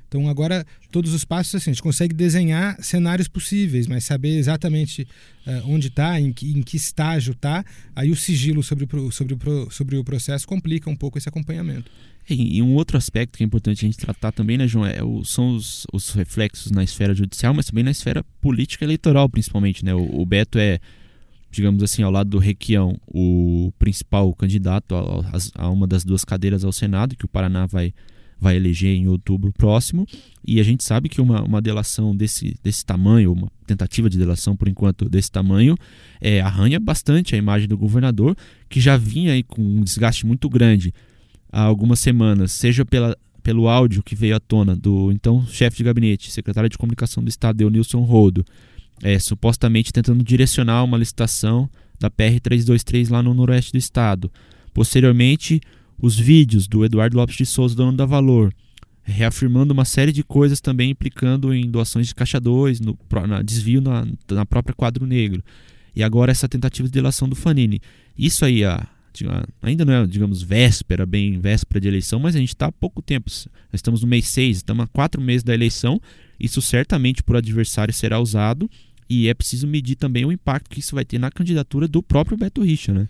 Então 0.09 0.29
agora 0.29 0.65
todos 0.91 1.13
os 1.13 1.25
passos 1.25 1.55
assim, 1.57 1.71
a 1.71 1.73
gente 1.73 1.83
consegue 1.83 2.15
desenhar 2.15 2.77
cenários 2.83 3.29
possíveis, 3.29 3.87
mas 3.87 4.05
saber 4.05 4.37
exatamente 4.39 5.07
uh, 5.47 5.71
onde 5.71 5.89
está, 5.89 6.21
em, 6.21 6.29
em, 6.43 6.63
que 6.63 6.77
estágio 6.77 7.33
está, 7.33 7.65
aí 7.95 8.11
o 8.11 8.17
sigilo 8.17 8.63
sobre 8.63 8.85
o, 8.85 9.11
sobre, 9.11 9.35
o, 9.35 9.71
sobre 9.71 9.97
o 9.97 10.05
processo 10.05 10.47
complica 10.47 10.89
um 10.89 10.97
pouco 10.97 11.19
esse 11.19 11.29
acompanhamento. 11.29 11.91
E, 12.29 12.61
um 12.61 12.75
outro 12.75 12.97
aspecto 12.97 13.37
que 13.37 13.45
é 13.45 13.47
importante 13.47 13.85
a 13.85 13.89
gente 13.89 13.99
tratar 13.99 14.33
também, 14.33 14.59
né, 14.59 14.67
João, 14.67 14.85
é 14.85 15.03
o, 15.03 15.25
são 15.25 15.55
os, 15.55 15.87
os, 15.93 16.11
reflexos 16.11 16.73
na 16.73 16.83
esfera 16.83 17.15
judicial, 17.15 17.55
mas 17.55 17.67
também 17.67 17.85
na 17.85 17.93
esfera 17.93 18.25
política 18.41 18.85
eleitoral, 18.85 19.29
principalmente. 19.29 19.85
Né? 19.85 19.95
O, 19.95 20.23
o 20.23 20.27
Beto 20.27 20.59
é, 20.59 20.81
digamos 21.53 21.85
assim, 21.85 22.03
ao 22.03 22.11
lado 22.11 22.29
do 22.29 22.39
Requião, 22.39 22.99
o 23.07 23.73
principal 23.79 24.35
candidato 24.35 24.97
a, 24.97 25.01
a, 25.61 25.67
a 25.67 25.71
uma 25.71 25.87
das 25.87 26.05
duas 26.05 26.25
cadeiras 26.25 26.65
ao 26.65 26.73
Senado, 26.73 27.15
que 27.15 27.25
o 27.25 27.29
Paraná 27.29 27.65
vai 27.65 27.95
vai 28.39 28.57
eleger 28.57 28.95
em 28.95 29.09
outubro 29.09 29.53
próximo. 29.53 30.07
E 30.47 30.61
a 30.61 30.63
gente 30.63 30.85
sabe 30.85 31.09
que 31.09 31.21
uma, 31.21 31.43
uma 31.43 31.61
delação 31.61 32.15
desse, 32.15 32.55
desse 32.63 32.85
tamanho, 32.85 33.33
uma 33.33 33.51
tentativa 33.67 34.09
de 34.09 34.19
delação 34.19 34.57
por 34.57 34.69
enquanto 34.69 35.09
desse 35.09 35.31
tamanho, 35.31 35.77
é, 36.21 36.41
arranha 36.41 36.79
bastante 36.79 37.35
a 37.35 37.39
imagem 37.39 37.69
do 37.69 37.77
governador, 37.77 38.37
que 38.69 38.81
já 38.81 38.97
vinha 38.97 39.33
aí 39.33 39.43
com 39.43 39.63
um 39.63 39.83
desgaste 39.83 40.27
muito 40.27 40.49
grande 40.49 40.93
há 41.51 41.63
algumas 41.63 42.01
semanas, 42.01 42.53
seja 42.53 42.85
pela, 42.85 43.17
pelo 43.43 43.69
áudio 43.69 44.03
que 44.03 44.15
veio 44.15 44.37
à 44.37 44.41
tona 44.41 44.77
do 44.77 45.11
então 45.11 45.47
chefe 45.47 45.79
de 45.79 45.85
gabinete, 45.85 46.31
secretário 46.31 46.69
de 46.69 46.77
comunicação 46.77 47.23
do 47.23 47.29
estado, 47.29 47.61
Eunilson 47.63 48.01
Rodo, 48.01 48.45
é, 49.03 49.19
supostamente 49.19 49.93
tentando 49.93 50.23
direcionar 50.23 50.85
uma 50.85 50.99
licitação 50.99 51.69
da 51.99 52.11
PR-323 52.11 53.11
lá 53.11 53.23
no 53.23 53.33
noroeste 53.33 53.73
do 53.73 53.79
estado. 53.79 54.31
Posteriormente, 54.75 55.61
os 56.01 56.19
vídeos 56.19 56.67
do 56.67 56.85
Eduardo 56.85 57.17
Lopes 57.17 57.37
de 57.37 57.47
Souza, 57.47 57.75
dono 57.75 57.97
da 57.97 58.05
Valor, 58.05 58.53
reafirmando 59.03 59.73
uma 59.73 59.85
série 59.85 60.13
de 60.13 60.23
coisas 60.23 60.61
também 60.61 60.91
implicando 60.91 61.55
em 61.55 61.71
doações 61.71 62.09
de 62.09 62.15
caixa 62.15 62.41
2, 62.41 62.81
no 62.81 62.99
desvio 63.45 63.81
na, 63.81 64.07
na 64.31 64.45
própria 64.45 64.75
quadro 64.75 65.07
negro. 65.07 65.43
E 65.95 66.03
agora 66.03 66.33
essa 66.33 66.49
tentativa 66.49 66.89
de 66.89 66.93
delação 66.93 67.29
do 67.29 67.37
Fanini. 67.37 67.81
Isso 68.19 68.45
aí, 68.45 68.65
a, 68.65 68.87
ainda 69.63 69.85
não 69.85 69.93
é, 69.93 70.07
digamos, 70.07 70.43
véspera, 70.43 71.07
bem 71.07 71.39
véspera 71.39 71.81
de 71.81 71.89
eleição, 71.89 72.19
mas 72.19 72.37
a 72.37 72.39
gente 72.39 72.51
está 72.51 72.67
há 72.67 72.73
pouco 72.73 73.01
tempo. 73.01 73.31
Nós 73.31 73.75
estamos 73.75 74.03
no 74.03 74.09
mês 74.09 74.29
6, 74.29 74.59
estamos 74.59 74.85
há 74.85 74.87
quatro 74.89 75.21
meses 75.23 75.43
da 75.43 75.55
eleição. 75.55 76.01
Isso 76.39 76.61
certamente 76.61 77.23
por 77.23 77.37
adversário 77.37 77.95
será 77.95 78.21
usado 78.21 78.69
e 79.09 79.29
é 79.29 79.35
preciso 79.35 79.67
medir 79.67 79.97
também 79.97 80.25
o 80.25 80.33
impacto 80.33 80.69
que 80.69 80.81
isso 80.81 80.95
vai 80.95 81.05
ter 81.05 81.19
na 81.19 81.31
candidatura 81.31 81.87
do 81.87 82.03
próprio 82.03 82.37
Beto 82.37 82.63
Richa, 82.63 82.93
né? 82.93 83.09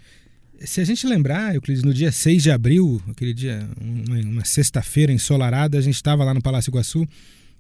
Se 0.61 0.81
a 0.81 0.85
gente 0.85 1.07
lembrar, 1.07 1.55
Euclides, 1.55 1.83
no 1.83 1.93
dia 1.93 2.11
6 2.11 2.43
de 2.43 2.51
abril, 2.51 3.03
aquele 3.11 3.35
dia, 3.35 3.69
uma, 3.79 4.45
sexta-feira 4.45 5.13
ensolarada, 5.13 5.77
a 5.77 5.81
gente 5.81 5.97
estava 5.97 6.25
lá 6.25 6.33
no 6.33 6.41
Palácio 6.41 6.71
Iguaçu, 6.71 7.07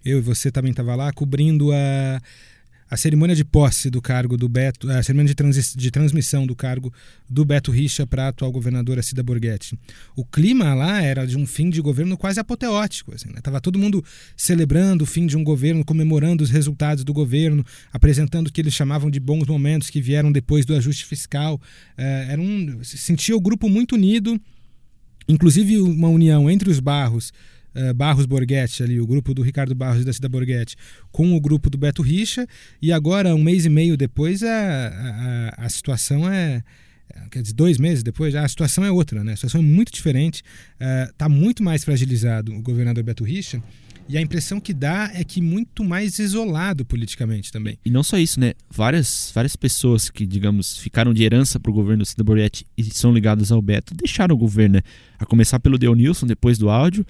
eu 0.04 0.18
e 0.18 0.20
você 0.20 0.50
também 0.50 0.70
estava 0.70 0.94
lá, 0.94 1.12
cobrindo 1.12 1.72
a, 1.72 2.22
a 2.90 2.96
cerimônia 2.96 3.34
de 3.34 3.44
posse 3.44 3.90
do 3.90 4.00
cargo 4.00 4.36
do 4.36 4.48
Beto, 4.48 4.90
a 4.90 5.02
cerimônia 5.02 5.34
de, 5.34 5.76
de 5.76 5.90
transmissão 5.90 6.46
do 6.46 6.54
cargo 6.54 6.92
do 7.28 7.44
Beto 7.44 7.70
Richa 7.70 8.06
para 8.06 8.26
a 8.26 8.28
atual 8.28 8.52
governadora 8.52 9.02
Cida 9.02 9.22
Borghetti. 9.22 9.78
O 10.14 10.24
clima 10.24 10.74
lá 10.74 11.02
era 11.02 11.26
de 11.26 11.36
um 11.36 11.46
fim 11.46 11.68
de 11.68 11.80
governo 11.80 12.16
quase 12.16 12.38
apoteótico. 12.38 13.14
Assim, 13.14 13.28
né? 13.30 13.40
Tava 13.42 13.60
todo 13.60 13.78
mundo 13.78 14.04
celebrando 14.36 15.02
o 15.02 15.06
fim 15.06 15.26
de 15.26 15.36
um 15.36 15.42
governo, 15.42 15.84
comemorando 15.84 16.44
os 16.44 16.50
resultados 16.50 17.02
do 17.02 17.12
governo, 17.12 17.64
apresentando 17.92 18.48
o 18.48 18.52
que 18.52 18.60
eles 18.60 18.74
chamavam 18.74 19.10
de 19.10 19.18
bons 19.18 19.46
momentos 19.46 19.90
que 19.90 20.00
vieram 20.00 20.30
depois 20.30 20.64
do 20.64 20.74
ajuste 20.74 21.04
fiscal. 21.04 21.60
É, 21.96 22.28
era 22.30 22.40
um, 22.40 22.78
sentia 22.82 23.36
o 23.36 23.40
grupo 23.40 23.68
muito 23.68 23.96
unido, 23.96 24.40
inclusive 25.28 25.78
uma 25.78 26.08
união 26.08 26.48
entre 26.48 26.70
os 26.70 26.78
barros 26.78 27.32
uh, 27.76 27.94
Barros 27.94 28.26
Borghetti, 28.26 28.82
ali, 28.82 29.00
o 29.00 29.06
grupo 29.06 29.34
do 29.34 29.42
Ricardo 29.42 29.74
Barros 29.74 30.02
e 30.02 30.04
da 30.04 30.12
Cida 30.12 30.28
Borghetti, 30.28 30.76
com 31.12 31.36
o 31.36 31.40
grupo 31.40 31.70
do 31.70 31.78
Beto 31.78 32.02
Richa, 32.02 32.46
e 32.80 32.92
agora, 32.92 33.34
um 33.34 33.42
mês 33.42 33.64
e 33.64 33.68
meio 33.68 33.96
depois, 33.96 34.42
a, 34.42 35.52
a, 35.58 35.66
a 35.66 35.68
situação 35.68 36.30
é. 36.30 36.62
Quer 37.30 37.40
dizer, 37.40 37.54
dois 37.54 37.78
meses 37.78 38.02
depois, 38.02 38.34
a 38.34 38.46
situação 38.46 38.84
é 38.84 38.90
outra, 38.90 39.22
né? 39.22 39.32
A 39.32 39.36
situação 39.36 39.60
é 39.60 39.64
muito 39.64 39.92
diferente. 39.92 40.42
Está 41.08 41.28
uh, 41.28 41.30
muito 41.30 41.62
mais 41.62 41.82
fragilizado 41.82 42.52
o 42.52 42.60
governador 42.60 43.02
Beto 43.04 43.24
Richa. 43.24 43.62
E 44.08 44.16
a 44.16 44.20
impressão 44.20 44.60
que 44.60 44.72
dá 44.72 45.10
é 45.14 45.24
que 45.24 45.42
muito 45.42 45.82
mais 45.82 46.18
isolado 46.18 46.84
politicamente 46.84 47.50
também. 47.50 47.76
E 47.84 47.90
não 47.90 48.02
só 48.02 48.18
isso, 48.18 48.38
né? 48.38 48.54
Várias, 48.70 49.32
várias 49.34 49.56
pessoas 49.56 50.08
que, 50.08 50.24
digamos, 50.24 50.78
ficaram 50.78 51.12
de 51.12 51.24
herança 51.24 51.58
para 51.58 51.70
o 51.70 51.74
governo 51.74 52.04
Cida 52.04 52.22
Borghetti 52.22 52.64
e 52.78 52.84
são 52.84 53.12
ligadas 53.12 53.50
ao 53.50 53.60
Beto, 53.60 53.94
deixaram 53.94 54.34
o 54.34 54.38
governo, 54.38 54.76
né? 54.76 54.82
A 55.18 55.26
começar 55.26 55.58
pelo 55.58 55.76
Deonilson, 55.76 56.26
depois 56.26 56.56
do 56.56 56.70
áudio, 56.70 57.04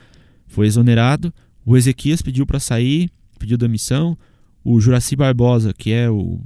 foi 0.46 0.66
exonerado. 0.66 1.32
O 1.64 1.76
Ezequias 1.76 2.22
pediu 2.22 2.46
para 2.46 2.60
sair, 2.60 3.10
pediu 3.38 3.56
demissão. 3.56 4.16
O 4.64 4.80
Juraci 4.80 5.16
Barbosa, 5.16 5.72
que 5.72 5.92
é 5.92 6.10
o 6.10 6.40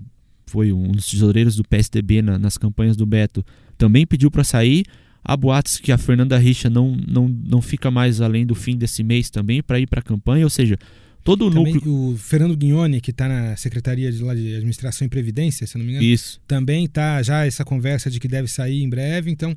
foi 0.50 0.72
um 0.72 0.90
dos 0.90 1.06
tesoureiros 1.06 1.54
do 1.54 1.62
PSDB 1.62 2.20
na, 2.22 2.36
nas 2.36 2.58
campanhas 2.58 2.96
do 2.96 3.06
Beto, 3.06 3.44
também 3.78 4.04
pediu 4.04 4.30
para 4.30 4.42
sair. 4.42 4.84
Há 5.22 5.36
boatos 5.36 5.78
que 5.78 5.92
a 5.92 5.98
Fernanda 5.98 6.36
Richa 6.36 6.68
não, 6.68 6.96
não, 7.06 7.28
não 7.28 7.62
fica 7.62 7.88
mais 7.90 8.20
além 8.20 8.44
do 8.44 8.54
fim 8.54 8.76
desse 8.76 9.04
mês 9.04 9.30
também 9.30 9.62
para 9.62 9.78
ir 9.78 9.86
para 9.86 10.00
a 10.00 10.02
campanha, 10.02 10.44
ou 10.44 10.50
seja, 10.50 10.76
todo 11.22 11.46
o 11.46 11.50
também 11.50 11.74
núcleo. 11.74 11.94
O 11.94 12.16
Fernando 12.16 12.56
Guignoni, 12.56 13.00
que 13.00 13.10
está 13.12 13.28
na 13.28 13.54
Secretaria 13.56 14.10
de, 14.10 14.22
lá 14.24 14.34
de 14.34 14.56
Administração 14.56 15.06
e 15.06 15.08
Previdência, 15.08 15.66
se 15.66 15.78
não 15.78 15.84
me 15.84 15.92
engano, 15.92 16.04
Isso. 16.04 16.40
também 16.48 16.84
está 16.84 17.22
já 17.22 17.46
essa 17.46 17.64
conversa 17.64 18.10
de 18.10 18.18
que 18.18 18.26
deve 18.26 18.48
sair 18.48 18.82
em 18.82 18.88
breve. 18.88 19.30
Então, 19.30 19.54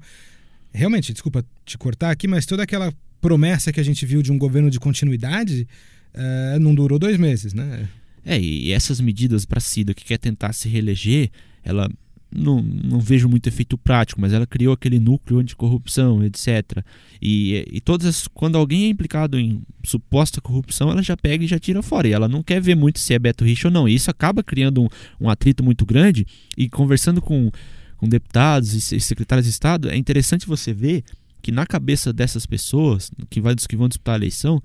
realmente, 0.71 1.11
desculpa 1.11 1.43
te 1.65 1.77
cortar 1.77 2.11
aqui, 2.11 2.27
mas 2.27 2.45
toda 2.45 2.61
aquela 2.61 2.93
promessa 3.23 3.71
que 3.71 3.79
a 3.79 3.83
gente 3.83 4.05
viu 4.05 4.21
de 4.21 4.33
um 4.33 4.37
governo 4.37 4.69
de 4.69 4.81
continuidade 4.81 5.65
uh, 6.13 6.59
não 6.59 6.75
durou 6.75 6.99
dois 6.99 7.17
meses, 7.17 7.53
né? 7.53 7.87
É, 8.25 8.39
e 8.39 8.71
essas 8.71 8.99
medidas 8.99 9.45
para 9.45 9.61
Cida 9.61 9.93
que 9.93 10.03
quer 10.03 10.17
tentar 10.17 10.51
se 10.51 10.67
reeleger, 10.67 11.29
ela 11.63 11.89
não, 12.35 12.61
não 12.61 12.99
vejo 12.99 13.29
muito 13.29 13.47
efeito 13.47 13.77
prático, 13.77 14.19
mas 14.19 14.33
ela 14.33 14.45
criou 14.45 14.73
aquele 14.73 14.99
núcleo 14.99 15.39
anticorrupção, 15.39 16.23
etc. 16.23 16.83
E, 17.21 17.65
e 17.71 17.79
todas 17.79 18.07
as, 18.07 18.27
quando 18.27 18.57
alguém 18.57 18.85
é 18.85 18.87
implicado 18.89 19.39
em 19.39 19.61
suposta 19.85 20.41
corrupção, 20.41 20.89
ela 20.89 21.01
já 21.01 21.15
pega 21.15 21.45
e 21.45 21.47
já 21.47 21.59
tira 21.59 21.81
fora. 21.81 22.07
E 22.07 22.11
ela 22.11 22.27
não 22.27 22.43
quer 22.43 22.61
ver 22.61 22.75
muito 22.75 22.99
se 22.99 23.13
é 23.13 23.19
Beto 23.19 23.45
Rich 23.45 23.67
ou 23.67 23.71
não. 23.71 23.87
E 23.87 23.95
isso 23.95 24.09
acaba 24.09 24.43
criando 24.43 24.83
um, 24.83 24.87
um 25.21 25.29
atrito 25.29 25.63
muito 25.63 25.85
grande. 25.85 26.25
E 26.57 26.69
conversando 26.69 27.21
com, 27.21 27.51
com 27.97 28.07
deputados 28.07 28.91
e 28.91 28.99
secretários 28.99 29.45
de 29.45 29.51
Estado, 29.51 29.89
é 29.89 29.95
interessante 29.95 30.47
você 30.47 30.73
ver 30.73 31.03
que 31.43 31.51
na 31.51 31.67
cabeça 31.67 32.13
dessas 32.13 32.45
pessoas, 32.45 33.11
que, 33.29 33.41
vai, 33.41 33.53
que 33.53 33.75
vão 33.75 33.89
disputar 33.89 34.15
a 34.15 34.17
eleição, 34.17 34.63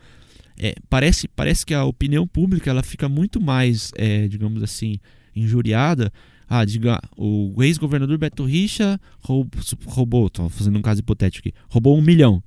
é, 0.57 0.75
parece, 0.89 1.27
parece 1.27 1.67
que 1.67 1.75
a 1.75 1.85
opinião 1.85 2.27
pública 2.27 2.71
ela 2.71 2.83
fica 2.85 3.09
muito 3.09 3.41
mais, 3.41 3.93
é, 3.97 4.29
digamos 4.29 4.63
assim, 4.63 4.99
injuriada. 5.35 6.13
Ah, 6.49 6.65
diga, 6.65 7.01
o 7.17 7.53
ex-governador 7.63 8.17
Beto 8.17 8.45
Richa 8.45 8.99
roubou, 9.21 9.61
roubou, 9.87 10.31
tô 10.31 10.49
fazendo 10.49 10.79
um 10.79 10.83
caso 10.83 11.01
hipotético 11.01 11.49
aqui, 11.49 11.59
roubou 11.69 11.99
um 11.99 12.01
milhão. 12.01 12.43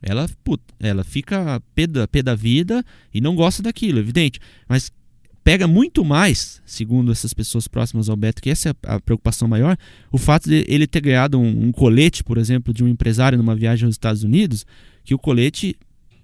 Ela, 0.00 0.28
puta, 0.42 0.74
ela 0.80 1.04
fica 1.04 1.60
pé 1.74 1.86
da, 1.86 2.08
pé 2.08 2.22
da 2.22 2.34
vida 2.34 2.84
e 3.12 3.20
não 3.20 3.34
gosta 3.34 3.62
daquilo, 3.62 3.98
evidente. 3.98 4.40
Mas 4.68 4.90
pega 5.44 5.66
muito 5.66 6.04
mais, 6.04 6.62
segundo 6.64 7.10
essas 7.10 7.32
pessoas 7.32 7.66
próximas 7.66 8.08
ao 8.08 8.16
Beto, 8.16 8.40
que 8.40 8.50
essa 8.50 8.70
é 8.70 8.74
a 8.84 9.00
preocupação 9.00 9.48
maior, 9.48 9.76
o 10.10 10.18
fato 10.18 10.48
de 10.48 10.64
ele 10.68 10.86
ter 10.86 11.00
ganhado 11.00 11.38
um, 11.38 11.66
um, 11.66 11.72
colete, 11.72 12.22
por 12.22 12.38
exemplo, 12.38 12.72
de 12.72 12.84
um 12.84 12.88
empresário 12.88 13.36
numa 13.36 13.54
viagem 13.54 13.86
aos 13.86 13.94
Estados 13.94 14.22
Unidos, 14.22 14.64
que 15.04 15.14
o 15.14 15.18
colete, 15.18 15.76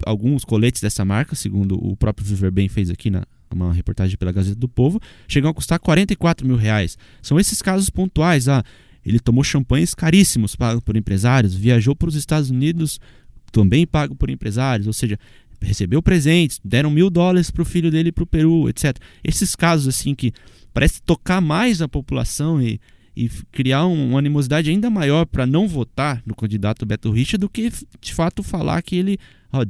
alguns 0.07 0.45
coletes 0.45 0.81
dessa 0.81 1.05
marca, 1.05 1.35
segundo 1.35 1.75
o 1.75 1.97
próprio 1.97 2.27
Viver 2.27 2.51
Bem 2.51 2.69
fez 2.69 2.91
aqui 2.91 3.11
na 3.11 3.25
uma 3.51 3.73
reportagem 3.73 4.17
pela 4.17 4.31
Gazeta 4.31 4.59
do 4.59 4.69
Povo, 4.69 5.01
chegam 5.27 5.51
a 5.51 5.55
custar 5.55 5.79
44 5.79 6.47
mil 6.47 6.57
reais. 6.57 6.99
São 7.23 7.41
esses 7.41 7.63
casos 7.63 7.89
pontuais. 7.89 8.47
Ah, 8.47 8.63
ele 9.05 9.19
tomou 9.19 9.43
champanhes 9.43 9.95
caríssimos 9.95 10.55
pagos 10.55 10.83
por 10.85 10.97
empresários, 10.97 11.55
viajou 11.55 11.97
para 11.97 12.09
os 12.09 12.15
Estados 12.15 12.51
Unidos 12.51 13.01
também 13.51 13.87
pago 13.87 14.15
por 14.15 14.29
empresários, 14.29 14.87
ou 14.87 14.93
seja, 14.93 15.19
recebeu 15.61 16.03
presentes, 16.03 16.61
deram 16.65 16.91
mil 16.91 17.11
dólares 17.11 17.51
para 17.51 17.63
o 17.63 17.65
filho 17.65 17.91
dele 17.91 18.13
para 18.13 18.25
o 18.25 18.27
Peru, 18.27 18.69
etc. 18.69 18.97
Esses 19.23 19.55
casos 19.55 19.89
assim 19.89 20.15
que 20.15 20.33
parece 20.73 21.03
tocar 21.03 21.41
mais 21.41 21.83
a 21.83 21.89
população 21.89 22.63
e, 22.63 22.81
e 23.17 23.29
criar 23.51 23.87
um, 23.87 24.11
uma 24.11 24.19
animosidade 24.19 24.71
ainda 24.71 24.89
maior 24.89 25.27
para 25.27 25.47
não 25.47 25.67
votar 25.67 26.23
no 26.25 26.35
candidato 26.35 26.87
Beto 26.87 27.11
Richa 27.11 27.37
do 27.37 27.49
que 27.49 27.71
de 28.01 28.15
fato 28.15 28.43
falar 28.43 28.83
que 28.83 28.97
ele 28.97 29.19
ó, 29.53 29.65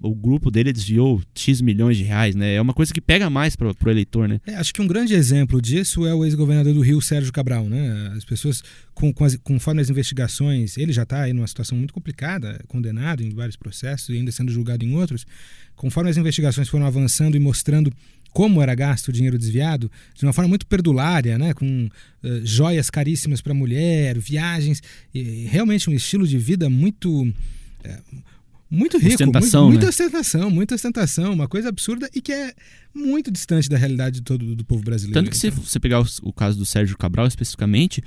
o 0.00 0.14
grupo 0.14 0.50
dele 0.50 0.72
desviou 0.72 1.20
X 1.34 1.60
milhões 1.60 1.96
de 1.96 2.04
reais, 2.04 2.34
né? 2.34 2.54
É 2.54 2.60
uma 2.60 2.72
coisa 2.72 2.92
que 2.92 3.00
pega 3.00 3.28
mais 3.28 3.56
para 3.56 3.68
o 3.68 3.90
eleitor, 3.90 4.28
né? 4.28 4.40
É, 4.46 4.54
acho 4.54 4.72
que 4.72 4.80
um 4.80 4.86
grande 4.86 5.14
exemplo 5.14 5.60
disso 5.60 6.06
é 6.06 6.14
o 6.14 6.24
ex-governador 6.24 6.72
do 6.72 6.80
Rio, 6.80 7.00
Sérgio 7.00 7.32
Cabral, 7.32 7.68
né? 7.68 8.12
As 8.16 8.24
pessoas, 8.24 8.62
com, 8.94 9.12
com 9.12 9.24
as, 9.24 9.36
conforme 9.36 9.80
as 9.80 9.90
investigações, 9.90 10.76
ele 10.78 10.92
já 10.92 11.02
está 11.02 11.22
aí 11.22 11.32
numa 11.32 11.46
situação 11.46 11.76
muito 11.76 11.92
complicada, 11.92 12.62
condenado 12.68 13.22
em 13.22 13.30
vários 13.30 13.56
processos 13.56 14.10
e 14.10 14.18
ainda 14.18 14.30
sendo 14.30 14.52
julgado 14.52 14.84
em 14.84 14.94
outros. 14.94 15.26
Conforme 15.74 16.10
as 16.10 16.16
investigações 16.16 16.68
foram 16.68 16.86
avançando 16.86 17.36
e 17.36 17.40
mostrando 17.40 17.92
como 18.36 18.60
era 18.60 18.74
gasto 18.74 19.08
o 19.08 19.12
dinheiro 19.12 19.38
desviado, 19.38 19.90
de 20.14 20.22
uma 20.26 20.32
forma 20.32 20.48
muito 20.48 20.66
perdulária, 20.66 21.38
né? 21.38 21.54
com 21.54 21.86
uh, 21.86 22.44
joias 22.44 22.90
caríssimas 22.90 23.40
para 23.40 23.54
mulher, 23.54 24.18
viagens, 24.18 24.82
e, 25.14 25.46
realmente 25.46 25.88
um 25.88 25.94
estilo 25.94 26.26
de 26.28 26.36
vida 26.36 26.68
muito. 26.68 27.22
Uh, 27.22 28.22
muito 28.70 28.98
rico, 28.98 29.14
ostentação, 29.14 29.62
muito, 29.62 29.72
muita 29.72 29.86
né? 29.86 29.90
ostentação, 29.90 30.50
muita 30.50 30.74
ostentação, 30.74 31.32
uma 31.32 31.46
coisa 31.46 31.68
absurda 31.68 32.10
e 32.14 32.20
que 32.20 32.32
é 32.32 32.52
muito 32.92 33.30
distante 33.30 33.68
da 33.68 33.76
realidade 33.76 34.16
de 34.16 34.22
todo 34.22 34.56
do 34.56 34.64
povo 34.64 34.82
brasileiro. 34.82 35.14
Tanto 35.14 35.30
que 35.30 35.46
então. 35.46 35.62
se 35.62 35.70
você 35.70 35.78
pegar 35.78 36.00
o, 36.00 36.06
o, 36.22 36.32
caso 36.32 36.58
do 36.58 36.66
Sérgio 36.66 36.96
Cabral 36.98 37.26
especificamente, 37.26 38.02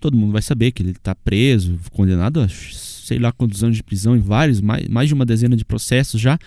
todo 0.00 0.16
mundo 0.16 0.32
vai 0.32 0.42
saber 0.42 0.72
que 0.72 0.82
ele 0.82 0.92
está 0.92 1.14
preso, 1.14 1.78
condenado 1.92 2.40
a 2.40 2.48
sei 2.48 3.18
lá 3.18 3.30
quantos 3.30 3.62
anos 3.62 3.76
de 3.76 3.82
prisão 3.82 4.16
em 4.16 4.20
vários, 4.20 4.60
mais, 4.60 4.88
mais 4.88 5.08
de 5.08 5.14
uma 5.14 5.26
dezena 5.26 5.56
de 5.56 5.64
processos 5.64 6.20
já. 6.20 6.38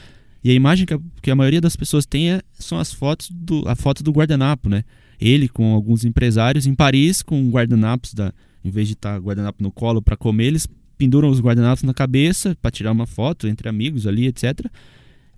E 0.44 0.50
a 0.50 0.54
imagem 0.54 0.86
que 0.86 0.94
a, 0.94 1.00
que 1.22 1.30
a 1.30 1.36
maioria 1.36 1.62
das 1.62 1.76
pessoas 1.76 2.06
tem 2.06 2.32
é, 2.32 2.42
são 2.58 2.80
as 2.80 2.92
fotos 2.92 3.30
do 3.32 3.68
a 3.68 3.76
foto 3.76 4.02
do 4.02 4.12
guardanapo, 4.12 4.70
né? 4.70 4.84
Ele 5.20 5.48
com 5.48 5.74
alguns 5.74 6.06
empresários 6.06 6.66
em 6.66 6.74
Paris 6.74 7.22
com 7.22 7.50
guardanapos 7.50 8.14
da 8.14 8.34
em 8.64 8.72
vez 8.72 8.88
de 8.88 8.94
estar 8.94 9.14
tá 9.14 9.20
guardanapo 9.20 9.62
no 9.62 9.72
colo 9.72 10.02
para 10.02 10.18
comer, 10.18 10.46
eles 10.46 10.68
penduram 10.98 11.30
os 11.30 11.40
guardanapos 11.40 11.84
na 11.84 11.94
cabeça 11.94 12.58
para 12.62 12.72
tirar 12.72 12.92
uma 12.92 13.06
foto 13.06 13.48
entre 13.48 13.70
amigos 13.70 14.08
ali, 14.08 14.28
etc. 14.28 14.60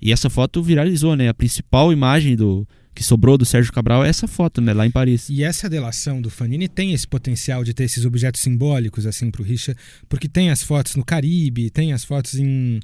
E 0.02 0.12
essa 0.12 0.30
foto 0.30 0.62
viralizou, 0.62 1.16
né? 1.16 1.28
A 1.30 1.34
principal 1.34 1.92
imagem 1.92 2.36
do 2.36 2.68
que 2.98 3.04
sobrou 3.04 3.38
do 3.38 3.46
Sérgio 3.46 3.72
Cabral 3.72 4.04
é 4.04 4.10
essa 4.10 4.28
foto, 4.28 4.60
né, 4.60 4.74
lá 4.74 4.84
em 4.84 4.90
Paris. 4.90 5.30
E 5.30 5.44
essa 5.44 5.70
delação 5.70 6.20
do 6.20 6.32
Fanini 6.32 6.68
tem 6.68 6.94
esse 6.94 7.08
potencial 7.08 7.64
de 7.64 7.72
ter 7.72 7.84
esses 7.84 8.06
objetos 8.06 8.42
simbólicos 8.42 9.06
assim 9.06 9.30
para 9.30 9.40
o 9.40 9.46
Richa, 9.46 9.76
porque 10.10 10.28
tem 10.28 10.50
as 10.50 10.64
fotos 10.64 10.96
no 10.96 11.06
Caribe, 11.06 11.70
tem 11.70 11.94
as 11.94 12.04
fotos 12.04 12.34
em, 12.34 12.80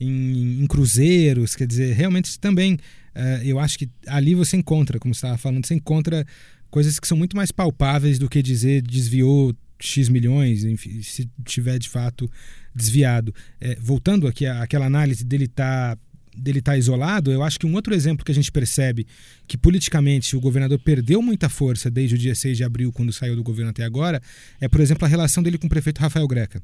em, 0.00 0.62
em 0.62 0.66
cruzeiros, 0.66 1.54
quer 1.54 1.66
dizer, 1.66 1.92
realmente 1.94 2.40
também 2.40 2.78
uh, 3.14 3.44
eu 3.44 3.58
acho 3.58 3.78
que 3.78 3.90
ali 4.06 4.34
você 4.34 4.56
encontra, 4.56 4.98
como 4.98 5.14
você 5.14 5.26
estava 5.26 5.36
falando, 5.36 5.66
você 5.66 5.74
encontra 5.74 6.26
coisas 6.70 6.98
que 6.98 7.06
são 7.06 7.18
muito 7.18 7.36
mais 7.36 7.52
palpáveis 7.52 8.18
do 8.18 8.30
que 8.30 8.42
dizer 8.42 8.80
desviou 8.80 9.54
X 9.80 10.08
milhões, 10.08 10.64
enfim, 10.64 11.02
se 11.02 11.28
tiver 11.44 11.78
de 11.78 11.88
fato 11.88 12.30
desviado. 12.74 13.34
É, 13.60 13.76
voltando 13.80 14.26
aqui 14.26 14.46
àquela 14.46 14.86
análise 14.86 15.24
dele 15.24 15.44
estar 15.44 15.96
tá 15.96 16.02
dele 16.36 16.62
tá 16.62 16.76
isolado, 16.76 17.32
eu 17.32 17.42
acho 17.42 17.58
que 17.58 17.66
um 17.66 17.74
outro 17.74 17.92
exemplo 17.92 18.24
que 18.24 18.30
a 18.30 18.34
gente 18.34 18.52
percebe 18.52 19.06
que 19.48 19.58
politicamente 19.58 20.36
o 20.36 20.40
governador 20.40 20.78
perdeu 20.78 21.20
muita 21.20 21.48
força 21.48 21.90
desde 21.90 22.14
o 22.14 22.18
dia 22.18 22.34
6 22.34 22.56
de 22.56 22.64
abril, 22.64 22.92
quando 22.92 23.12
saiu 23.12 23.34
do 23.34 23.42
governo 23.42 23.70
até 23.70 23.84
agora, 23.84 24.22
é, 24.60 24.68
por 24.68 24.80
exemplo, 24.80 25.04
a 25.04 25.08
relação 25.08 25.42
dele 25.42 25.58
com 25.58 25.66
o 25.66 25.70
prefeito 25.70 25.98
Rafael 25.98 26.26
Greca. 26.28 26.62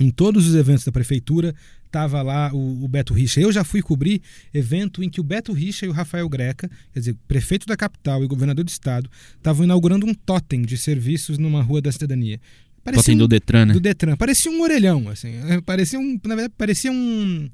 Em 0.00 0.10
todos 0.10 0.48
os 0.48 0.54
eventos 0.54 0.82
da 0.82 0.90
prefeitura 0.90 1.54
estava 1.84 2.22
lá 2.22 2.50
o, 2.54 2.84
o, 2.84 2.88
Beto 2.88 3.12
Richa. 3.12 3.38
Eu 3.38 3.52
já 3.52 3.62
fui 3.62 3.82
cobrir 3.82 4.22
evento 4.54 5.02
em 5.02 5.10
que 5.10 5.20
o 5.20 5.24
Beto 5.24 5.52
Richa 5.52 5.84
e 5.84 5.88
o 5.90 5.92
Rafael 5.92 6.26
Greca, 6.26 6.70
quer 6.92 6.98
dizer, 6.98 7.16
prefeito 7.28 7.66
da 7.66 7.76
capital 7.76 8.24
e 8.24 8.26
governador 8.26 8.64
do 8.64 8.68
estado, 8.68 9.10
estavam 9.36 9.64
inaugurando 9.64 10.06
um 10.06 10.14
totem 10.14 10.62
de 10.62 10.78
serviços 10.78 11.36
numa 11.36 11.62
rua 11.62 11.82
da 11.82 11.92
cidadania. 11.92 12.40
Parecia 12.82 13.02
totem 13.02 13.14
um, 13.16 13.18
do 13.18 13.28
Detran, 13.28 13.66
né? 13.66 13.72
Do 13.74 13.80
Detran. 13.80 14.16
Parecia 14.16 14.50
um 14.50 14.62
orelhão, 14.62 15.08
assim. 15.10 15.32
Parecia 15.66 15.98
um, 15.98 16.18
na 16.24 16.34
verdade, 16.34 16.54
parecia 16.56 16.90
um 16.90 17.50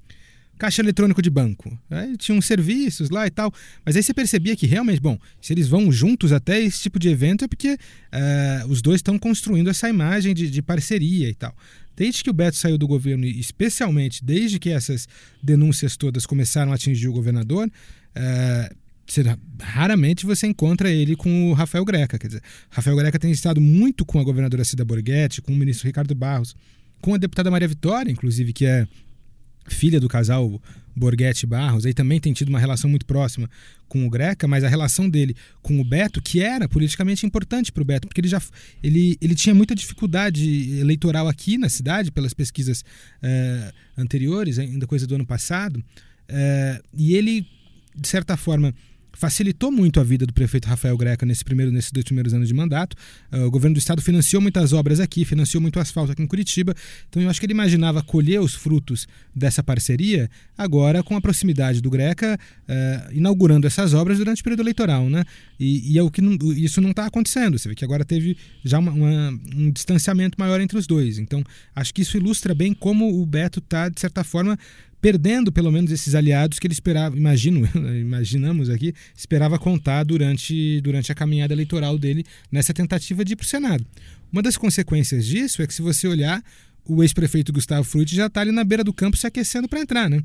caixa 0.59 0.83
eletrônico 0.83 1.21
de 1.21 1.31
banco. 1.31 1.77
Aí 1.91 2.17
tinha 2.17 2.37
uns 2.37 2.47
serviços 2.47 3.11
lá 3.11 3.27
e 3.27 3.31
tal. 3.31 3.53
Mas 3.85 3.97
aí 3.97 4.03
você 4.03 4.15
percebia 4.15 4.57
que 4.57 4.67
realmente, 4.67 5.01
bom, 5.01 5.19
se 5.41 5.53
eles 5.53 5.69
vão 5.69 5.91
juntos 5.93 6.33
até 6.33 6.61
esse 6.63 6.81
tipo 6.81 6.99
de 6.99 7.09
evento 7.09 7.45
é 7.45 7.49
porque 7.49 7.75
uh, 7.75 8.69
os 8.69 8.81
dois 8.81 8.99
estão 8.99 9.19
construindo 9.19 9.69
essa 9.69 9.89
imagem 9.89 10.35
de, 10.35 10.51
de, 10.51 10.63
parceria 10.63 11.29
e 11.29 11.35
tal. 11.35 11.55
Desde 11.97 12.23
que 12.23 12.31
o 12.31 12.33
Beto 12.33 12.57
saiu 12.57 12.77
do 12.77 12.87
governo, 12.87 13.25
especialmente 13.25 14.25
desde 14.25 14.59
que 14.59 14.71
essas 14.71 15.09
denúncias 15.43 15.97
todas 15.97 16.27
começaram 16.27 16.73
a 16.73 16.75
atingir 16.75 17.09
o 17.09 17.13
governador, 17.13 17.67
uh, 17.69 18.77
você, 19.07 19.23
raramente 19.61 20.27
você 20.27 20.47
encontra 20.47 20.91
ele 20.91 21.17
com 21.17 21.51
o 21.51 21.55
Rafael 21.55 21.85
Greca. 21.85 22.19
Quer 22.19 22.27
dizer, 22.27 22.43
Rafael 22.69 22.97
Greca 22.97 23.19
tem 23.19 23.31
estado 23.31 23.61
muito 23.61 24.05
com 24.05 24.19
a 24.19 24.25
governadora 24.25 24.65
Cida 24.65 24.85
Borghetti, 24.85 25.41
com 25.41 25.53
o 25.53 25.57
ministro 25.57 25.87
Ricardo 25.87 26.15
Barros, 26.15 26.55
com 27.01 27.15
a 27.15 27.17
deputada 27.17 27.51
Maria 27.51 27.69
Vitória, 27.69 28.11
inclusive, 28.11 28.53
que 28.53 28.67
é 28.67 28.87
filha 29.69 30.01
do 30.01 30.09
casal 30.09 30.61
Borghetti 30.97 31.47
Barros, 31.47 31.85
aí 31.85 31.93
também 31.93 32.19
tem 32.19 32.33
tido 32.33 32.49
uma 32.49 32.59
relação 32.59 32.89
muito 32.89 33.05
próxima 33.05 33.51
com 33.87 34.07
o 34.07 34.11
Greca, 34.11 34.49
mas 34.49 34.65
a 34.65 34.69
relação 34.69 35.09
dele 35.09 35.37
com 35.63 35.79
o 35.79 35.85
Beto, 35.85 36.23
que 36.23 36.41
era 36.41 36.67
politicamente 36.69 37.27
importante 37.27 37.71
para 37.71 37.83
o 37.83 37.85
Beto, 37.85 38.09
porque 38.09 38.21
ele 38.21 38.29
já 38.29 38.41
ele, 38.83 39.19
ele 39.21 39.35
tinha 39.35 39.55
muita 39.55 39.75
dificuldade 39.75 40.79
eleitoral 40.81 41.29
aqui 41.29 41.59
na 41.59 41.69
cidade, 41.69 42.11
pelas 42.11 42.33
pesquisas 42.33 42.81
uh, 42.81 43.73
anteriores, 43.97 44.59
ainda 44.59 44.87
coisa 44.87 45.07
do 45.07 45.15
ano 45.15 45.27
passado, 45.27 45.77
uh, 45.77 46.85
e 46.97 47.15
ele, 47.15 47.47
de 47.95 48.09
certa 48.09 48.37
forma, 48.37 48.75
facilitou 49.17 49.73
muito 49.73 49.99
a 49.99 50.05
vida 50.05 50.27
do 50.27 50.33
prefeito 50.33 50.69
Rafael 50.69 50.97
Greca 50.97 51.25
nesse 51.25 51.45
primeiro, 51.45 51.73
nesses 51.73 51.91
dois 51.91 52.05
primeiros 52.05 52.35
anos 52.35 52.47
de 52.47 52.55
mandato. 52.55 52.97
Uh, 53.33 53.47
o 53.47 53.51
governo 53.51 53.75
do 53.75 53.79
estado 53.79 54.03
financiou 54.03 54.41
muitas 54.43 54.73
obras 54.73 55.01
aqui, 55.01 55.25
financiou 55.25 55.61
muito 55.61 55.81
asfalto 55.81 56.13
aqui 56.13 56.23
em 56.23 56.27
Curitiba. 56.27 56.75
Então 57.09 57.23
eu 57.23 57.31
acho 57.31 57.41
que 57.41 57.47
ele 57.47 57.53
imaginava 57.53 58.03
colher 58.03 58.41
os 58.41 58.55
frutos 58.55 59.09
dessa 59.35 59.63
parceria 59.63 60.31
agora 60.57 61.03
com 61.03 61.17
a 61.17 61.21
proximidade 61.21 61.81
do 61.81 61.91
Greca 61.91 62.39
uh, 62.69 63.13
inaugurando 63.13 63.67
essas 63.67 63.95
obras 63.95 64.19
durante 64.19 64.41
o 64.41 64.45
período 64.45 64.63
eleitoral, 64.63 65.09
né? 65.09 65.25
E, 65.59 65.95
e 65.95 65.99
é 65.99 66.03
o 66.03 66.11
que 66.11 66.21
não, 66.21 66.37
isso 66.53 66.81
não 66.81 66.91
está 66.91 67.07
acontecendo. 67.07 67.59
Você 67.59 67.69
vê 67.69 67.75
que 67.75 67.85
agora 67.85 68.05
teve 68.05 68.37
já 68.63 68.79
uma, 68.79 68.93
uma, 68.93 69.41
um 69.55 69.71
distanciamento 69.71 70.39
maior 70.39 70.61
entre 70.61 70.77
os 70.77 70.87
dois. 70.87 71.19
Então 71.19 71.43
acho 71.75 71.95
que 71.95 72.03
isso 72.03 72.17
ilustra 72.17 72.55
bem 72.55 72.75
como 72.75 73.21
o 73.21 73.25
Beto 73.25 73.61
está 73.61 73.89
de 73.89 73.99
certa 73.99 74.23
forma 74.23 74.59
perdendo 75.01 75.53
pelo 75.53 75.71
menos 75.71 75.91
esses 75.91 76.15
aliados 76.15 76.59
que 76.59 76.67
ele 76.67 76.75
esperava, 76.75 77.17
imagino, 77.17 77.69
imaginamos 78.01 78.71
aqui, 78.71 78.93
esperava 79.17 79.59
contar 79.59 80.05
durante, 80.05 80.81
durante 80.81 81.13
a 81.13 81.15
caminhada 81.15 81.53
eleitoral 81.53 81.99
dele 81.99 82.25
nessa 82.51 82.73
tentativa 82.75 83.25
de 83.25 83.35
ir 83.35 83.37
para 83.37 83.45
o 83.45 83.49
Senado. 83.49 83.87
Uma 84.33 84.43
das 84.43 84.57
consequências 84.57 85.25
disso 85.25 85.63
é 85.63 85.67
que 85.67 85.75
se 85.75 85.83
você 85.83 86.09
olhar, 86.09 86.43
o 86.85 87.03
ex-prefeito 87.03 87.53
Gustavo 87.53 87.85
Frutti 87.85 88.15
já 88.15 88.27
está 88.27 88.41
ali 88.41 88.53
na 88.53 88.65
beira 88.65 88.85
do 88.85 88.93
campo 88.93 89.17
se 89.17 89.27
aquecendo 89.27 89.69
para 89.69 89.81
entrar, 89.81 90.09
né? 90.09 90.23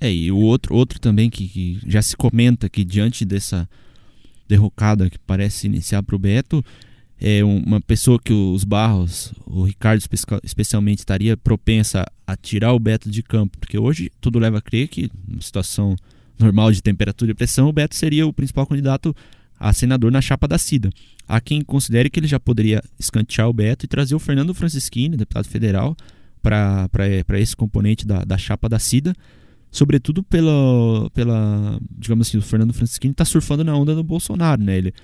É, 0.00 0.12
e 0.12 0.32
o 0.32 0.38
outro, 0.38 0.74
outro 0.74 0.98
também 0.98 1.28
que, 1.28 1.46
que 1.46 1.78
já 1.86 2.00
se 2.00 2.16
comenta 2.16 2.68
que 2.68 2.84
diante 2.84 3.24
dessa 3.24 3.68
derrocada 4.48 5.10
que 5.10 5.18
parece 5.18 5.66
iniciar 5.66 6.02
para 6.02 6.16
o 6.16 6.18
Beto, 6.18 6.64
é 7.20 7.44
uma 7.44 7.80
pessoa 7.82 8.18
que 8.18 8.32
os 8.32 8.64
Barros, 8.64 9.32
o 9.46 9.62
Ricardo 9.62 10.02
especialmente, 10.42 11.00
estaria 11.00 11.36
propensa 11.36 12.06
a 12.26 12.34
tirar 12.34 12.72
o 12.72 12.78
Beto 12.78 13.10
de 13.10 13.22
campo, 13.22 13.58
porque 13.58 13.78
hoje 13.78 14.10
tudo 14.20 14.38
leva 14.38 14.58
a 14.58 14.62
crer 14.62 14.88
que, 14.88 15.10
numa 15.28 15.42
situação 15.42 15.94
normal 16.38 16.72
de 16.72 16.82
temperatura 16.82 17.32
e 17.32 17.34
pressão, 17.34 17.68
o 17.68 17.72
Beto 17.72 17.94
seria 17.94 18.26
o 18.26 18.32
principal 18.32 18.66
candidato 18.66 19.14
a 19.58 19.70
senador 19.74 20.10
na 20.10 20.22
chapa 20.22 20.48
da 20.48 20.56
Cida. 20.56 20.88
Há 21.28 21.38
quem 21.42 21.60
considere 21.60 22.08
que 22.08 22.18
ele 22.18 22.26
já 22.26 22.40
poderia 22.40 22.82
escantear 22.98 23.46
o 23.48 23.52
Beto 23.52 23.84
e 23.84 23.88
trazer 23.88 24.14
o 24.14 24.18
Fernando 24.18 24.54
Francischini, 24.54 25.18
deputado 25.18 25.46
federal, 25.46 25.94
para 26.42 27.38
esse 27.38 27.54
componente 27.54 28.06
da, 28.06 28.24
da 28.24 28.38
chapa 28.38 28.66
da 28.66 28.78
Cida, 28.78 29.14
sobretudo 29.70 30.22
pela, 30.22 31.10
pela 31.10 31.78
digamos 31.98 32.26
assim, 32.26 32.38
o 32.38 32.42
Fernando 32.42 32.72
Francischini 32.72 33.12
está 33.12 33.26
surfando 33.26 33.62
na 33.62 33.76
onda 33.76 33.94
do 33.94 34.02
Bolsonaro, 34.02 34.62
né? 34.62 34.78
Ele, 34.78 34.94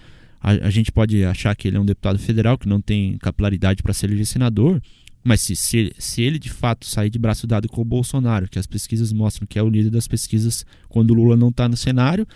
a, 0.40 0.50
a, 0.66 0.70
gente 0.70 0.92
pode 0.92 1.24
achar 1.24 1.54
que 1.54 1.68
ele 1.68 1.76
é 1.76 1.80
um 1.80 1.84
deputado 1.84 2.18
federal 2.18 2.58
que 2.58 2.68
não 2.68 2.80
tem 2.80 3.18
capilaridade 3.18 3.82
para 3.82 3.92
ser 3.92 4.06
eleger 4.06 4.26
senador, 4.26 4.80
mas 5.24 5.40
se, 5.40 5.56
se, 5.56 5.92
se, 5.98 6.22
ele 6.22 6.38
de 6.38 6.50
fato 6.50 6.86
sair 6.86 7.10
de 7.10 7.18
braço 7.18 7.46
dado 7.46 7.68
com 7.68 7.80
o 7.80 7.84
Bolsonaro, 7.84 8.48
que 8.48 8.58
as 8.58 8.66
pesquisas 8.66 9.12
mostram 9.12 9.46
que 9.46 9.58
é 9.58 9.62
o 9.62 9.68
líder 9.68 9.90
das 9.90 10.06
pesquisas 10.06 10.64
quando 10.88 11.10
o 11.10 11.14
Lula 11.14 11.36
não 11.36 11.48
está 11.48 11.68
no 11.68 11.76
cenário, 11.76 12.26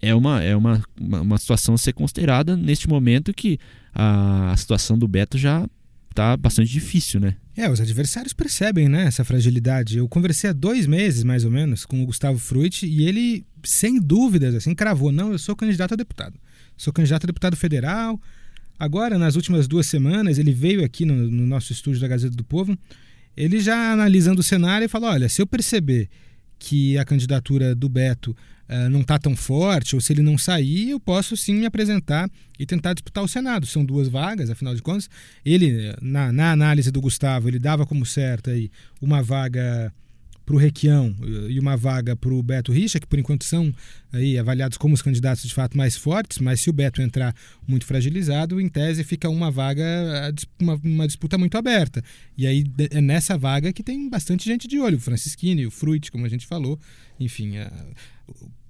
é 0.00 0.14
uma, 0.14 0.42
é 0.42 0.56
uma, 0.56 0.82
uma, 1.00 1.20
uma, 1.20 1.38
situação 1.38 1.74
a 1.74 1.78
ser 1.78 1.92
considerada 1.92 2.56
neste 2.56 2.88
momento 2.88 3.32
que 3.32 3.58
a, 3.94 4.52
a 4.52 4.56
situação 4.56 4.98
do 4.98 5.06
Beto 5.06 5.38
já 5.38 5.68
está 6.10 6.36
bastante 6.36 6.70
difícil, 6.70 7.20
né? 7.20 7.36
É, 7.56 7.70
os 7.70 7.80
adversários 7.80 8.32
percebem 8.32 8.88
né, 8.88 9.04
essa 9.04 9.24
fragilidade. 9.24 9.98
Eu 9.98 10.08
conversei 10.08 10.50
há 10.50 10.52
dois 10.52 10.86
meses, 10.86 11.24
mais 11.24 11.44
ou 11.44 11.50
menos, 11.50 11.84
com 11.84 12.02
o 12.02 12.06
Gustavo 12.06 12.38
Frutti 12.38 12.86
e 12.86 13.02
ele, 13.04 13.44
sem 13.64 14.00
dúvidas, 14.00 14.54
assim, 14.54 14.74
cravou: 14.74 15.12
não, 15.12 15.32
eu 15.32 15.38
sou 15.38 15.54
candidato 15.54 15.94
a 15.94 15.96
deputado 15.96 16.34
sou 16.78 16.92
candidato 16.92 17.24
a 17.24 17.26
deputado 17.26 17.56
federal. 17.56 18.18
Agora, 18.78 19.18
nas 19.18 19.34
últimas 19.34 19.66
duas 19.66 19.86
semanas, 19.86 20.38
ele 20.38 20.52
veio 20.52 20.84
aqui 20.84 21.04
no, 21.04 21.14
no 21.14 21.44
nosso 21.44 21.72
estúdio 21.72 22.00
da 22.00 22.08
Gazeta 22.08 22.34
do 22.34 22.44
Povo, 22.44 22.78
ele 23.36 23.60
já 23.60 23.92
analisando 23.92 24.40
o 24.40 24.44
cenário 24.44 24.84
e 24.84 24.88
falou: 24.88 25.10
olha, 25.10 25.28
se 25.28 25.42
eu 25.42 25.46
perceber 25.46 26.08
que 26.58 26.96
a 26.96 27.04
candidatura 27.04 27.74
do 27.74 27.88
Beto 27.88 28.36
uh, 28.68 28.88
não 28.90 29.00
está 29.00 29.18
tão 29.18 29.36
forte, 29.36 29.94
ou 29.94 30.00
se 30.00 30.12
ele 30.12 30.22
não 30.22 30.36
sair, 30.36 30.90
eu 30.90 31.00
posso 31.00 31.36
sim 31.36 31.54
me 31.54 31.66
apresentar 31.66 32.28
e 32.58 32.66
tentar 32.66 32.94
disputar 32.94 33.22
o 33.22 33.28
Senado. 33.28 33.66
São 33.66 33.84
duas 33.84 34.08
vagas, 34.08 34.50
afinal 34.50 34.74
de 34.74 34.82
contas. 34.82 35.08
Ele, 35.44 35.94
na, 36.00 36.32
na 36.32 36.52
análise 36.52 36.90
do 36.90 37.00
Gustavo, 37.00 37.48
ele 37.48 37.58
dava 37.58 37.86
como 37.86 38.04
certa 38.04 38.50
aí 38.50 38.70
uma 39.00 39.22
vaga 39.22 39.92
para 40.48 40.56
o 40.56 40.58
Requião 40.58 41.14
e 41.50 41.60
uma 41.60 41.76
vaga 41.76 42.16
para 42.16 42.32
o 42.32 42.42
Beto 42.42 42.72
Richa, 42.72 42.98
que 42.98 43.06
por 43.06 43.18
enquanto 43.18 43.44
são 43.44 43.70
aí 44.10 44.38
avaliados 44.38 44.78
como 44.78 44.94
os 44.94 45.02
candidatos 45.02 45.42
de 45.46 45.52
fato 45.52 45.76
mais 45.76 45.94
fortes, 45.94 46.38
mas 46.38 46.62
se 46.62 46.70
o 46.70 46.72
Beto 46.72 47.02
entrar 47.02 47.34
muito 47.66 47.84
fragilizado, 47.84 48.58
em 48.58 48.66
tese 48.66 49.04
fica 49.04 49.28
uma 49.28 49.50
vaga, 49.50 49.84
uma, 50.58 50.80
uma 50.82 51.06
disputa 51.06 51.36
muito 51.36 51.58
aberta. 51.58 52.02
E 52.34 52.46
aí 52.46 52.64
é 52.90 52.98
nessa 52.98 53.36
vaga 53.36 53.74
que 53.74 53.82
tem 53.82 54.08
bastante 54.08 54.46
gente 54.46 54.66
de 54.66 54.80
olho, 54.80 54.96
o 54.96 55.00
Francisquini, 55.00 55.66
o 55.66 55.70
Fruit, 55.70 56.10
como 56.10 56.24
a 56.24 56.30
gente 56.30 56.46
falou, 56.46 56.80
enfim. 57.20 57.58
A, 57.58 57.70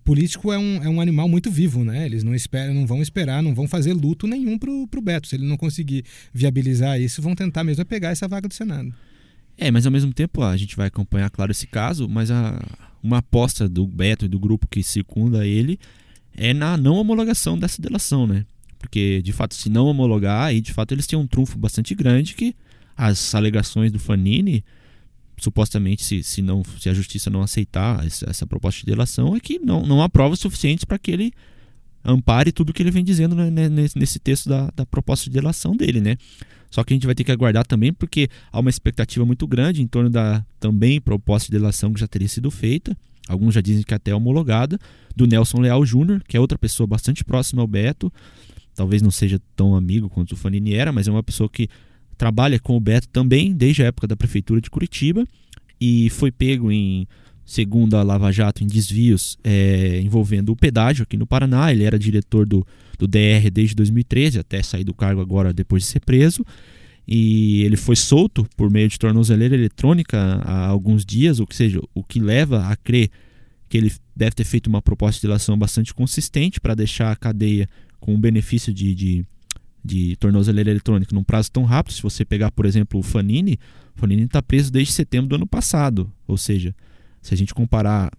político 0.05 0.53
é 0.53 0.59
um, 0.59 0.83
é 0.83 0.89
um 0.89 1.01
animal 1.01 1.29
muito 1.29 1.49
vivo, 1.49 1.85
né? 1.85 2.07
Eles 2.07 2.25
não 2.25 2.35
esperam, 2.35 2.75
não 2.75 2.87
vão 2.87 3.01
esperar, 3.01 3.41
não 3.41 3.55
vão 3.55 3.69
fazer 3.69 3.93
luto 3.93 4.27
nenhum 4.27 4.59
pro, 4.59 4.89
pro 4.89 5.01
Beto. 5.01 5.29
Se 5.29 5.37
ele 5.37 5.47
não 5.47 5.57
conseguir 5.57 6.05
viabilizar 6.35 7.01
isso, 7.01 7.23
vão 7.23 7.37
tentar 7.37 7.63
mesmo 7.63 7.85
pegar 7.85 8.09
essa 8.09 8.27
vaga 8.27 8.49
do 8.49 8.55
Senado. 8.55 8.93
É, 9.59 9.73
mas 9.73 9.85
ao 9.85 9.93
mesmo 9.93 10.13
tempo 10.13 10.43
a 10.43 10.57
gente 10.57 10.77
vai 10.77 10.87
acompanhar, 10.87 11.29
claro, 11.31 11.51
esse 11.51 11.67
caso, 11.67 12.09
mas 12.09 12.31
a, 12.31 12.65
uma 13.03 13.19
aposta 13.19 13.69
do 13.69 13.85
Beto 13.85 14.25
e 14.25 14.29
do 14.29 14.39
grupo 14.39 14.69
que 14.69 14.83
circunda 14.85 15.45
ele 15.45 15.81
é 16.37 16.55
na 16.55 16.77
não 16.77 16.95
homologação 16.95 17.59
dessa 17.59 17.83
delação, 17.83 18.27
né? 18.27 18.47
Porque, 18.79 19.21
de 19.21 19.33
fato, 19.33 19.57
se 19.57 19.69
não 19.69 19.87
homologar, 19.87 20.45
aí 20.45 20.61
de 20.61 20.73
fato 20.73 20.95
eles 20.95 21.09
têm 21.09 21.19
um 21.19 21.27
trunfo 21.27 21.59
bastante 21.59 21.93
grande 21.97 22.35
que 22.35 22.55
as 22.97 23.35
alegações 23.35 23.91
do 23.91 23.99
Fanini, 23.99 24.65
supostamente, 25.37 26.05
se, 26.05 26.23
se, 26.23 26.41
não, 26.41 26.63
se 26.79 26.89
a 26.89 26.95
justiça 26.95 27.29
não 27.29 27.43
aceitar 27.43 28.07
essa, 28.07 28.31
essa 28.31 28.47
proposta 28.47 28.81
de 28.81 28.87
delação, 28.87 29.35
é 29.35 29.41
que 29.41 29.59
não, 29.59 29.85
não 29.85 30.01
há 30.01 30.09
provas 30.09 30.39
suficientes 30.39 30.85
para 30.85 30.99
que 30.99 31.11
ele 31.11 31.33
ampare 32.05 32.53
tudo 32.53 32.73
que 32.73 32.81
ele 32.81 32.93
vem 32.93 33.05
dizendo 33.05 33.35
né, 33.35 33.69
nesse 33.69 34.21
texto 34.21 34.49
da, 34.49 34.71
da 34.75 34.87
proposta 34.87 35.25
de 35.25 35.31
delação 35.31 35.77
dele, 35.77 36.01
né? 36.01 36.17
Só 36.71 36.85
que 36.85 36.93
a 36.93 36.97
gente 36.97 37.07
vai 37.07 37.15
ter 37.15 37.25
que 37.25 37.33
aguardar 37.33 37.67
também, 37.67 37.93
porque 37.93 38.29
há 38.53 38.61
uma 38.61 38.71
expectativa 38.71 39.25
muito 39.25 39.47
grande 39.47 39.83
em 39.83 39.87
torno 39.87 40.11
da 40.11 40.45
também 40.61 41.01
proposta 41.01 41.47
de 41.47 41.59
delação 41.59 41.93
que 41.93 42.01
já 42.01 42.07
teria 42.07 42.29
sido 42.29 42.51
feita. 42.51 42.97
Alguns 43.27 43.55
já 43.55 43.61
dizem 43.61 43.83
que 43.83 43.95
até 43.95 44.15
homologada, 44.15 44.79
do 45.15 45.27
Nelson 45.27 45.61
Leal 45.61 45.85
Júnior, 45.85 46.23
que 46.27 46.37
é 46.37 46.41
outra 46.41 46.59
pessoa 46.59 46.87
bastante 46.87 47.25
próxima 47.25 47.61
ao 47.63 47.67
Beto. 47.67 48.13
Talvez 48.75 49.03
não 49.03 49.11
seja 49.11 49.41
tão 49.57 49.75
amigo 49.75 50.09
quanto 50.09 50.33
o 50.33 50.37
Fanini 50.37 50.75
era, 50.75 50.93
mas 50.93 51.09
é 51.09 51.11
uma 51.11 51.23
pessoa 51.23 51.49
que 51.49 51.69
trabalha 52.17 52.59
com 52.59 52.77
o 52.77 52.81
Beto 52.81 53.09
também 53.09 53.53
desde 53.53 53.83
a 53.83 53.87
época 53.87 54.07
da 54.07 54.17
prefeitura 54.17 54.61
de 54.61 54.71
Curitiba 54.71 55.27
e 55.81 56.11
foi 56.11 56.31
pego 56.33 56.73
em 56.73 57.07
segundo 57.49 57.97
a 57.97 58.03
Lava 58.03 58.31
Jato, 58.31 58.63
em 58.63 58.67
desvios 58.67 59.39
é, 59.43 60.03
envolvendo 60.05 60.53
o 60.53 60.57
pedágio 60.57 61.05
aqui 61.05 61.17
no 61.17 61.27
Paraná. 61.27 61.73
Ele 61.73 61.83
era 61.83 61.99
diretor 61.99 62.45
do, 62.45 62.65
do 62.99 63.09
DR 63.09 63.51
desde 63.51 63.75
2013, 63.75 64.39
até 64.39 64.63
sair 64.63 64.85
do 64.85 64.93
cargo 64.93 65.23
agora 65.23 65.51
depois 65.51 65.83
de 65.83 65.89
ser 65.89 66.01
preso. 66.01 66.45
E 67.07 67.63
ele 67.63 67.79
foi 67.79 67.97
solto 67.97 68.47
por 68.55 68.71
meio 68.71 68.87
de 68.87 68.99
tornozeleira 68.99 69.55
eletrônica 69.55 70.19
há 70.45 70.67
alguns 70.67 71.07
dias, 71.07 71.41
ou 71.41 71.47
seja, 71.51 71.81
o 71.95 72.05
que 72.05 72.21
leva 72.21 72.67
a 72.67 72.77
crer 72.77 73.09
que 73.67 73.79
ele 73.79 73.91
deve 74.15 74.33
ter 74.33 74.45
feito 74.45 74.67
uma 74.67 74.83
proposta 74.83 75.19
de 75.19 75.27
delação 75.27 75.57
bastante 75.57 75.95
consistente 75.95 76.61
para 76.61 76.75
deixar 76.75 77.13
a 77.13 77.17
cadeia 77.17 77.67
com 77.99 78.15
o 78.15 78.19
benefício 78.19 78.75
de, 78.75 78.95
de, 78.95 79.25
de 79.83 80.17
tornozeleira 80.17 80.71
eletrônica 80.71 81.15
num 81.15 81.25
prazo 81.25 81.51
tão 81.51 81.65
rápido. 81.65 81.95
Se 81.95 82.03
você 82.03 82.27
pegar, 82.27 82.51
por 82.51 82.67
exemplo, 82.67 83.01
o 83.01 83.03
Fanini, 83.03 83.59
o 83.97 84.01
Fanini 84.01 84.25
está 84.25 84.43
preso 84.43 84.71
desde 84.71 84.93
setembro 84.93 85.31
do 85.31 85.37
ano 85.37 85.47
passado, 85.47 86.13
ou 86.27 86.37
seja, 86.37 86.75
se 87.29 87.35
a 87.35 87.37
gente 87.37 87.53
comparar 87.53 88.11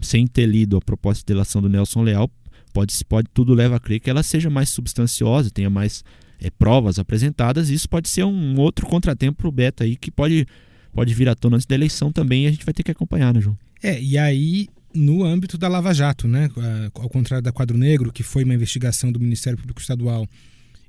sem 0.00 0.24
ter 0.24 0.46
lido 0.46 0.76
a 0.76 0.80
proposta 0.80 1.20
de 1.20 1.26
delação 1.26 1.60
do 1.60 1.68
Nelson 1.68 2.02
Leal, 2.02 2.30
pode, 2.72 2.94
pode 3.08 3.28
tudo 3.34 3.54
leva 3.54 3.74
a 3.74 3.80
crer 3.80 3.98
que 3.98 4.08
ela 4.08 4.22
seja 4.22 4.48
mais 4.48 4.68
substanciosa, 4.68 5.50
tenha 5.50 5.68
mais 5.68 6.04
é, 6.40 6.48
provas 6.48 6.96
apresentadas. 6.96 7.70
E 7.70 7.74
isso 7.74 7.88
pode 7.88 8.08
ser 8.08 8.22
um 8.22 8.60
outro 8.60 8.86
contratempo 8.86 9.38
para 9.38 9.48
o 9.48 9.52
Beto 9.52 9.82
aí 9.82 9.96
que 9.96 10.12
pode, 10.12 10.46
pode 10.92 11.12
vir 11.12 11.28
à 11.28 11.34
tona 11.34 11.56
antes 11.56 11.66
da 11.66 11.74
eleição 11.74 12.12
também. 12.12 12.44
E 12.44 12.46
a 12.46 12.50
gente 12.52 12.64
vai 12.64 12.72
ter 12.72 12.84
que 12.84 12.92
acompanhar, 12.92 13.34
né, 13.34 13.40
João? 13.40 13.58
É, 13.82 14.00
e 14.00 14.16
aí 14.16 14.68
no 14.94 15.24
âmbito 15.24 15.58
da 15.58 15.66
Lava 15.66 15.92
Jato, 15.92 16.28
né? 16.28 16.48
Ao 16.94 17.08
contrário 17.08 17.42
da 17.42 17.50
Quadro 17.50 17.76
Negro, 17.76 18.12
que 18.12 18.22
foi 18.22 18.44
uma 18.44 18.54
investigação 18.54 19.10
do 19.10 19.18
Ministério 19.18 19.58
Público 19.58 19.80
Estadual 19.80 20.24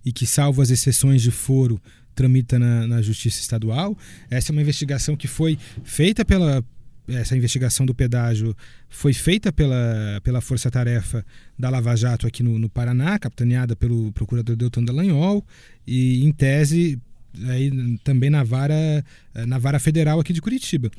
e 0.06 0.12
que, 0.12 0.28
salvo 0.28 0.62
as 0.62 0.70
exceções 0.70 1.24
de 1.24 1.32
foro, 1.32 1.82
tramita 2.14 2.60
na, 2.60 2.86
na 2.86 3.02
Justiça 3.02 3.42
Estadual. 3.42 3.98
Essa 4.30 4.52
é 4.52 4.54
uma 4.54 4.62
investigação 4.62 5.16
que 5.16 5.28
foi 5.28 5.58
feita 5.84 6.24
pela, 6.24 6.64
essa 7.08 7.36
investigação 7.36 7.86
do 7.86 7.94
pedágio 7.94 8.56
foi 8.90 9.14
feita 9.14 9.52
pela, 9.52 10.22
pela 10.24 10.42
Força 10.42 10.72
Tarefa 10.72 11.26
da 11.58 11.70
Lava 11.70 11.96
Jato 11.96 12.26
aqui 12.26 12.42
no, 12.44 12.58
no 12.58 12.70
Paraná, 12.70 13.20
capitaneada 13.20 13.76
pelo 13.76 14.12
procurador 14.14 14.56
Deltan 14.56 14.84
Dallagnol, 14.84 15.46
e 15.86 16.24
em 16.26 16.32
tese 16.32 17.00
aí, 17.48 17.98
também 18.04 18.30
na 18.30 18.44
vara, 18.44 19.04
na 19.48 19.58
vara 19.58 19.80
federal 19.80 20.20
aqui 20.20 20.32
de 20.32 20.42
Curitiba, 20.42 20.90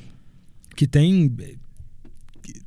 que 0.75 0.85
tem 0.85 1.35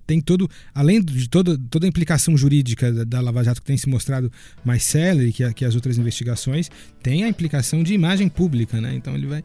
tem 0.07 0.21
todo, 0.21 0.49
além 0.75 1.03
de 1.03 1.29
toda, 1.29 1.59
toda 1.71 1.87
a 1.87 1.89
implicação 1.89 2.37
jurídica 2.37 2.93
da, 2.93 3.05
da 3.05 3.21
Lava 3.21 3.45
Jato 3.45 3.61
que 3.61 3.67
tem 3.67 3.77
se 3.77 3.89
mostrado 3.89 4.31
mais 4.65 4.83
célere 4.83 5.33
que, 5.33 5.53
que 5.55 5.65
as 5.65 5.75
outras 5.75 5.99
investigações, 5.99 6.71
tem 7.03 7.25
a 7.25 7.29
implicação 7.29 7.83
de 7.83 7.95
imagem 7.95 8.29
pública, 8.29 8.81
né? 8.81 8.95
Então 8.95 9.15
ele 9.15 9.27
vai 9.27 9.43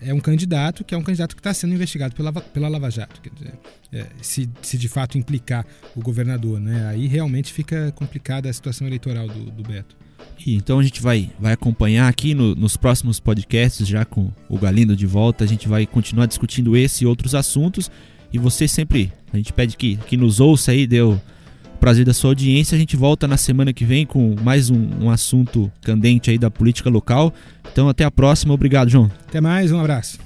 é 0.00 0.12
um 0.12 0.20
candidato 0.20 0.84
que 0.84 0.94
é 0.94 0.98
um 0.98 1.02
candidato 1.02 1.34
que 1.34 1.40
está 1.40 1.52
sendo 1.52 1.74
investigado 1.74 2.14
pela, 2.14 2.32
pela 2.32 2.68
Lava 2.68 2.90
Jato, 2.90 3.20
dizer, 3.34 3.54
é, 3.92 4.06
se, 4.20 4.48
se 4.60 4.78
de 4.78 4.88
fato 4.88 5.18
implicar 5.18 5.66
o 5.94 6.00
governador, 6.00 6.60
né? 6.60 6.86
Aí 6.86 7.06
realmente 7.06 7.52
fica 7.52 7.92
complicada 7.92 8.48
a 8.48 8.52
situação 8.52 8.86
eleitoral 8.86 9.26
do, 9.28 9.50
do 9.50 9.62
Beto. 9.62 9.96
E 10.44 10.54
então 10.54 10.78
a 10.78 10.82
gente 10.82 11.02
vai, 11.02 11.30
vai 11.38 11.52
acompanhar 11.52 12.08
aqui 12.08 12.34
no, 12.34 12.54
nos 12.54 12.76
próximos 12.76 13.20
podcasts, 13.20 13.86
já 13.86 14.04
com 14.04 14.30
o 14.48 14.58
Galindo 14.58 14.96
de 14.96 15.06
volta, 15.06 15.44
a 15.44 15.46
gente 15.46 15.68
vai 15.68 15.86
continuar 15.86 16.26
discutindo 16.26 16.76
esse 16.76 17.04
e 17.04 17.06
outros 17.06 17.34
assuntos. 17.34 17.90
E 18.32 18.38
você 18.38 18.66
sempre, 18.66 19.12
a 19.32 19.36
gente 19.36 19.52
pede 19.52 19.76
que, 19.76 19.96
que 19.96 20.16
nos 20.16 20.40
ouça 20.40 20.72
aí, 20.72 20.86
deu 20.86 21.20
prazer 21.78 22.04
da 22.04 22.14
sua 22.14 22.30
audiência. 22.30 22.76
A 22.76 22.78
gente 22.78 22.96
volta 22.96 23.26
na 23.26 23.36
semana 23.36 23.72
que 23.72 23.84
vem 23.84 24.06
com 24.06 24.36
mais 24.40 24.70
um, 24.70 24.88
um 25.00 25.10
assunto 25.10 25.70
candente 25.80 26.30
aí 26.30 26.38
da 26.38 26.50
política 26.50 26.88
local. 26.88 27.34
Então 27.72 27.88
até 27.88 28.04
a 28.04 28.10
próxima. 28.10 28.54
Obrigado, 28.54 28.88
João. 28.88 29.10
Até 29.28 29.40
mais, 29.40 29.72
um 29.72 29.80
abraço. 29.80 30.18